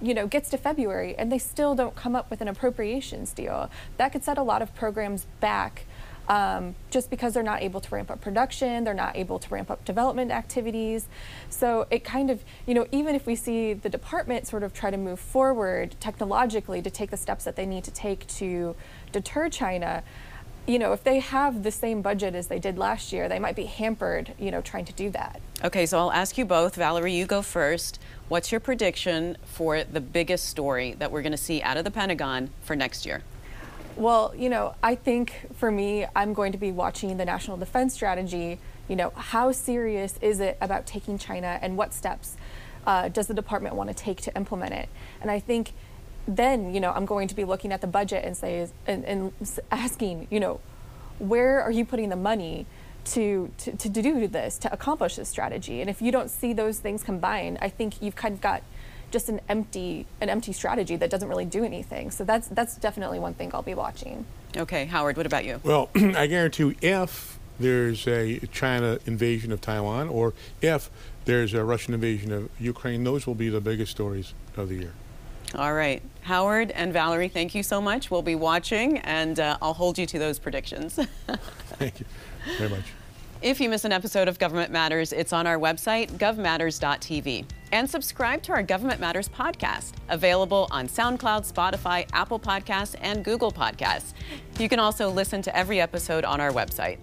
you 0.00 0.14
know, 0.14 0.26
gets 0.26 0.50
to 0.50 0.58
February 0.58 1.14
and 1.16 1.30
they 1.30 1.38
still 1.38 1.74
don't 1.74 1.94
come 1.94 2.16
up 2.16 2.28
with 2.28 2.40
an 2.40 2.48
appropriations 2.48 3.32
deal. 3.32 3.70
That 3.96 4.10
could 4.10 4.24
set 4.24 4.36
a 4.36 4.42
lot 4.42 4.60
of 4.60 4.74
programs 4.74 5.26
back 5.40 5.86
um, 6.28 6.76
just 6.90 7.10
because 7.10 7.34
they're 7.34 7.42
not 7.42 7.62
able 7.62 7.80
to 7.80 7.94
ramp 7.94 8.10
up 8.10 8.20
production, 8.20 8.84
they're 8.84 8.94
not 8.94 9.16
able 9.16 9.38
to 9.38 9.48
ramp 9.52 9.70
up 9.70 9.84
development 9.84 10.30
activities. 10.30 11.06
So 11.50 11.86
it 11.90 12.04
kind 12.04 12.30
of, 12.30 12.44
you 12.66 12.74
know, 12.74 12.86
even 12.92 13.14
if 13.14 13.26
we 13.26 13.34
see 13.34 13.74
the 13.74 13.88
department 13.88 14.46
sort 14.46 14.62
of 14.62 14.72
try 14.72 14.90
to 14.90 14.96
move 14.96 15.18
forward 15.18 15.96
technologically 16.00 16.80
to 16.82 16.90
take 16.90 17.10
the 17.10 17.16
steps 17.16 17.44
that 17.44 17.56
they 17.56 17.66
need 17.66 17.84
to 17.84 17.90
take 17.90 18.26
to 18.28 18.76
deter 19.10 19.48
China, 19.48 20.02
you 20.66 20.78
know, 20.78 20.92
if 20.92 21.02
they 21.02 21.18
have 21.18 21.62
the 21.62 21.72
same 21.72 22.02
budget 22.02 22.34
as 22.34 22.46
they 22.46 22.58
did 22.58 22.78
last 22.78 23.12
year, 23.12 23.28
they 23.28 23.38
might 23.38 23.56
be 23.56 23.64
hampered, 23.64 24.32
you 24.38 24.50
know, 24.50 24.60
trying 24.60 24.84
to 24.84 24.92
do 24.92 25.10
that. 25.10 25.40
Okay, 25.64 25.86
so 25.86 25.98
I'll 25.98 26.12
ask 26.12 26.38
you 26.38 26.44
both. 26.44 26.76
Valerie, 26.76 27.12
you 27.12 27.26
go 27.26 27.42
first. 27.42 27.98
What's 28.28 28.52
your 28.52 28.60
prediction 28.60 29.36
for 29.44 29.82
the 29.82 30.00
biggest 30.00 30.48
story 30.48 30.94
that 30.98 31.10
we're 31.10 31.22
going 31.22 31.32
to 31.32 31.38
see 31.38 31.62
out 31.62 31.76
of 31.76 31.84
the 31.84 31.90
Pentagon 31.90 32.50
for 32.62 32.76
next 32.76 33.04
year? 33.04 33.22
Well, 33.96 34.32
you 34.36 34.48
know, 34.48 34.74
I 34.82 34.94
think 34.94 35.48
for 35.54 35.70
me, 35.70 36.06
I'm 36.14 36.32
going 36.32 36.52
to 36.52 36.58
be 36.58 36.72
watching 36.72 37.16
the 37.16 37.24
National 37.24 37.56
Defense 37.56 37.92
Strategy. 37.92 38.58
You 38.88 38.96
know, 38.96 39.10
how 39.16 39.52
serious 39.52 40.16
is 40.22 40.40
it 40.40 40.56
about 40.60 40.86
taking 40.86 41.18
China 41.18 41.58
and 41.60 41.76
what 41.76 41.92
steps 41.92 42.36
uh, 42.86 43.08
does 43.08 43.26
the 43.26 43.34
department 43.34 43.74
want 43.74 43.90
to 43.90 43.94
take 43.94 44.20
to 44.22 44.36
implement 44.36 44.72
it? 44.72 44.88
And 45.20 45.30
I 45.30 45.40
think 45.40 45.72
then, 46.26 46.74
you 46.74 46.80
know, 46.80 46.92
I'm 46.92 47.06
going 47.06 47.28
to 47.28 47.34
be 47.34 47.44
looking 47.44 47.72
at 47.72 47.80
the 47.80 47.86
budget 47.86 48.24
and 48.24 48.36
say, 48.36 48.68
and, 48.86 49.04
and 49.04 49.32
asking, 49.70 50.28
you 50.30 50.40
know, 50.40 50.60
where 51.18 51.60
are 51.60 51.70
you 51.70 51.84
putting 51.84 52.08
the 52.08 52.16
money 52.16 52.66
to, 53.04 53.50
to, 53.58 53.76
to 53.76 53.88
do 53.88 54.28
this, 54.28 54.58
to 54.58 54.72
accomplish 54.72 55.16
this 55.16 55.28
strategy? 55.28 55.80
And 55.80 55.90
if 55.90 56.00
you 56.00 56.12
don't 56.12 56.30
see 56.30 56.52
those 56.52 56.78
things 56.78 57.02
combined, 57.02 57.58
I 57.60 57.68
think 57.68 58.00
you've 58.00 58.16
kind 58.16 58.34
of 58.34 58.40
got 58.40 58.62
just 59.10 59.28
an 59.28 59.40
empty 59.48 60.06
an 60.20 60.30
empty 60.30 60.52
strategy 60.52 60.96
that 60.96 61.10
doesn't 61.10 61.28
really 61.28 61.44
do 61.44 61.64
anything. 61.64 62.10
So 62.10 62.24
that's 62.24 62.48
that's 62.48 62.76
definitely 62.76 63.18
one 63.18 63.34
thing 63.34 63.50
I'll 63.52 63.62
be 63.62 63.74
watching. 63.74 64.24
Okay, 64.56 64.86
Howard, 64.86 65.16
what 65.16 65.26
about 65.26 65.44
you? 65.44 65.60
Well, 65.62 65.90
I 65.94 66.26
guarantee 66.26 66.76
if 66.80 67.38
there's 67.60 68.08
a 68.08 68.38
China 68.50 68.98
invasion 69.06 69.52
of 69.52 69.60
Taiwan 69.60 70.08
or 70.08 70.32
if 70.60 70.90
there's 71.26 71.54
a 71.54 71.62
Russian 71.62 71.94
invasion 71.94 72.32
of 72.32 72.48
Ukraine, 72.58 73.04
those 73.04 73.26
will 73.26 73.34
be 73.34 73.50
the 73.50 73.60
biggest 73.60 73.92
stories 73.92 74.34
of 74.56 74.68
the 74.68 74.76
year. 74.76 74.92
All 75.54 75.74
right. 75.74 76.02
Howard 76.22 76.70
and 76.70 76.92
Valerie, 76.92 77.28
thank 77.28 77.54
you 77.54 77.62
so 77.62 77.80
much. 77.80 78.10
We'll 78.10 78.22
be 78.22 78.36
watching, 78.36 78.98
and 78.98 79.38
uh, 79.38 79.58
I'll 79.60 79.74
hold 79.74 79.98
you 79.98 80.06
to 80.06 80.18
those 80.18 80.38
predictions. 80.38 80.94
thank 81.78 82.00
you 82.00 82.06
very 82.58 82.70
much. 82.70 82.84
If 83.42 83.60
you 83.60 83.68
miss 83.68 83.84
an 83.84 83.90
episode 83.90 84.28
of 84.28 84.38
Government 84.38 84.70
Matters, 84.70 85.12
it's 85.12 85.32
on 85.32 85.48
our 85.48 85.58
website, 85.58 86.12
govmatters.tv. 86.12 87.44
And 87.72 87.90
subscribe 87.90 88.40
to 88.44 88.52
our 88.52 88.62
Government 88.62 89.00
Matters 89.00 89.28
podcast, 89.28 89.94
available 90.08 90.68
on 90.70 90.86
SoundCloud, 90.86 91.52
Spotify, 91.52 92.08
Apple 92.12 92.38
Podcasts, 92.38 92.94
and 93.00 93.24
Google 93.24 93.50
Podcasts. 93.50 94.12
You 94.60 94.68
can 94.68 94.78
also 94.78 95.10
listen 95.10 95.42
to 95.42 95.56
every 95.56 95.80
episode 95.80 96.24
on 96.24 96.40
our 96.40 96.52
website. 96.52 96.98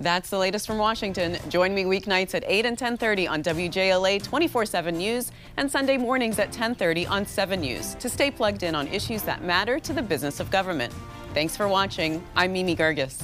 That's 0.00 0.30
the 0.30 0.38
latest 0.38 0.66
from 0.66 0.78
Washington. 0.78 1.36
Join 1.50 1.74
me 1.74 1.84
weeknights 1.84 2.34
at 2.34 2.42
8 2.46 2.64
and 2.64 2.78
10:30 2.78 3.28
on 3.28 3.42
WJLA 3.42 4.18
24/7 4.18 4.96
News 4.96 5.30
and 5.58 5.70
Sunday 5.70 5.98
mornings 5.98 6.38
at 6.38 6.50
10:30 6.52 7.06
on 7.06 7.26
7 7.26 7.60
News 7.60 7.94
to 7.96 8.08
stay 8.08 8.30
plugged 8.30 8.62
in 8.62 8.74
on 8.74 8.88
issues 8.88 9.22
that 9.24 9.42
matter 9.44 9.78
to 9.78 9.92
the 9.92 10.02
business 10.02 10.40
of 10.40 10.50
government. 10.50 10.92
Thanks 11.34 11.54
for 11.54 11.68
watching. 11.68 12.24
I'm 12.34 12.54
Mimi 12.54 12.74
Gerges. 12.74 13.22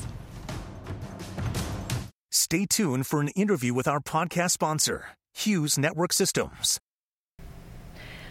Stay 2.30 2.66
tuned 2.66 3.06
for 3.06 3.20
an 3.20 3.28
interview 3.28 3.72
with 3.72 3.88
our 3.88 4.00
podcast 4.00 4.50
sponsor, 4.50 5.16
Hughes 5.32 5.78
Network 5.78 6.12
Systems. 6.12 6.78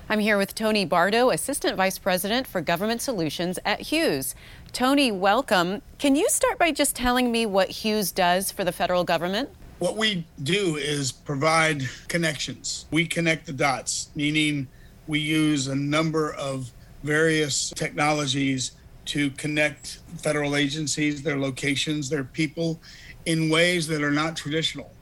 I'm 0.08 0.20
here 0.20 0.38
with 0.38 0.54
Tony 0.54 0.86
Bardo, 0.86 1.32
Assistant 1.32 1.76
Vice 1.78 1.98
President 1.98 2.46
for 2.46 2.62
Government 2.62 3.02
Solutions 3.02 3.58
at 3.66 3.82
Hughes. 3.82 4.36
Tony, 4.72 5.12
welcome. 5.12 5.82
Can 5.98 6.16
you 6.16 6.30
start 6.30 6.60
by 6.60 6.72
just 6.72 6.96
telling 6.96 7.32
me 7.32 7.48
what 7.48 7.70
Hughes 7.70 8.12
does 8.12 8.52
for 8.52 8.64
the 8.64 8.72
federal 8.72 9.04
government? 9.04 9.50
What 9.80 9.98
we 9.98 10.28
do 10.44 10.76
is 10.76 11.12
provide 11.12 11.90
connections. 12.08 12.86
We 12.92 13.08
connect 13.08 13.48
the 13.48 13.54
dots, 13.54 14.12
meaning 14.14 14.68
we 15.08 15.20
use 15.22 15.66
a 15.66 15.76
number 15.76 16.36
of 16.36 16.70
various 17.02 17.72
technologies 17.72 18.74
to 19.06 19.32
connect 19.32 20.02
federal 20.18 20.56
agencies, 20.56 21.24
their 21.24 21.40
locations, 21.40 22.10
their 22.10 22.26
people 22.26 22.80
in 23.26 23.50
ways 23.50 23.88
that 23.88 24.04
are 24.04 24.12
not 24.12 24.38
traditional, 24.38 24.94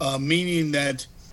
uh, 0.00 0.18
meaning 0.18 0.70
that 0.70 1.04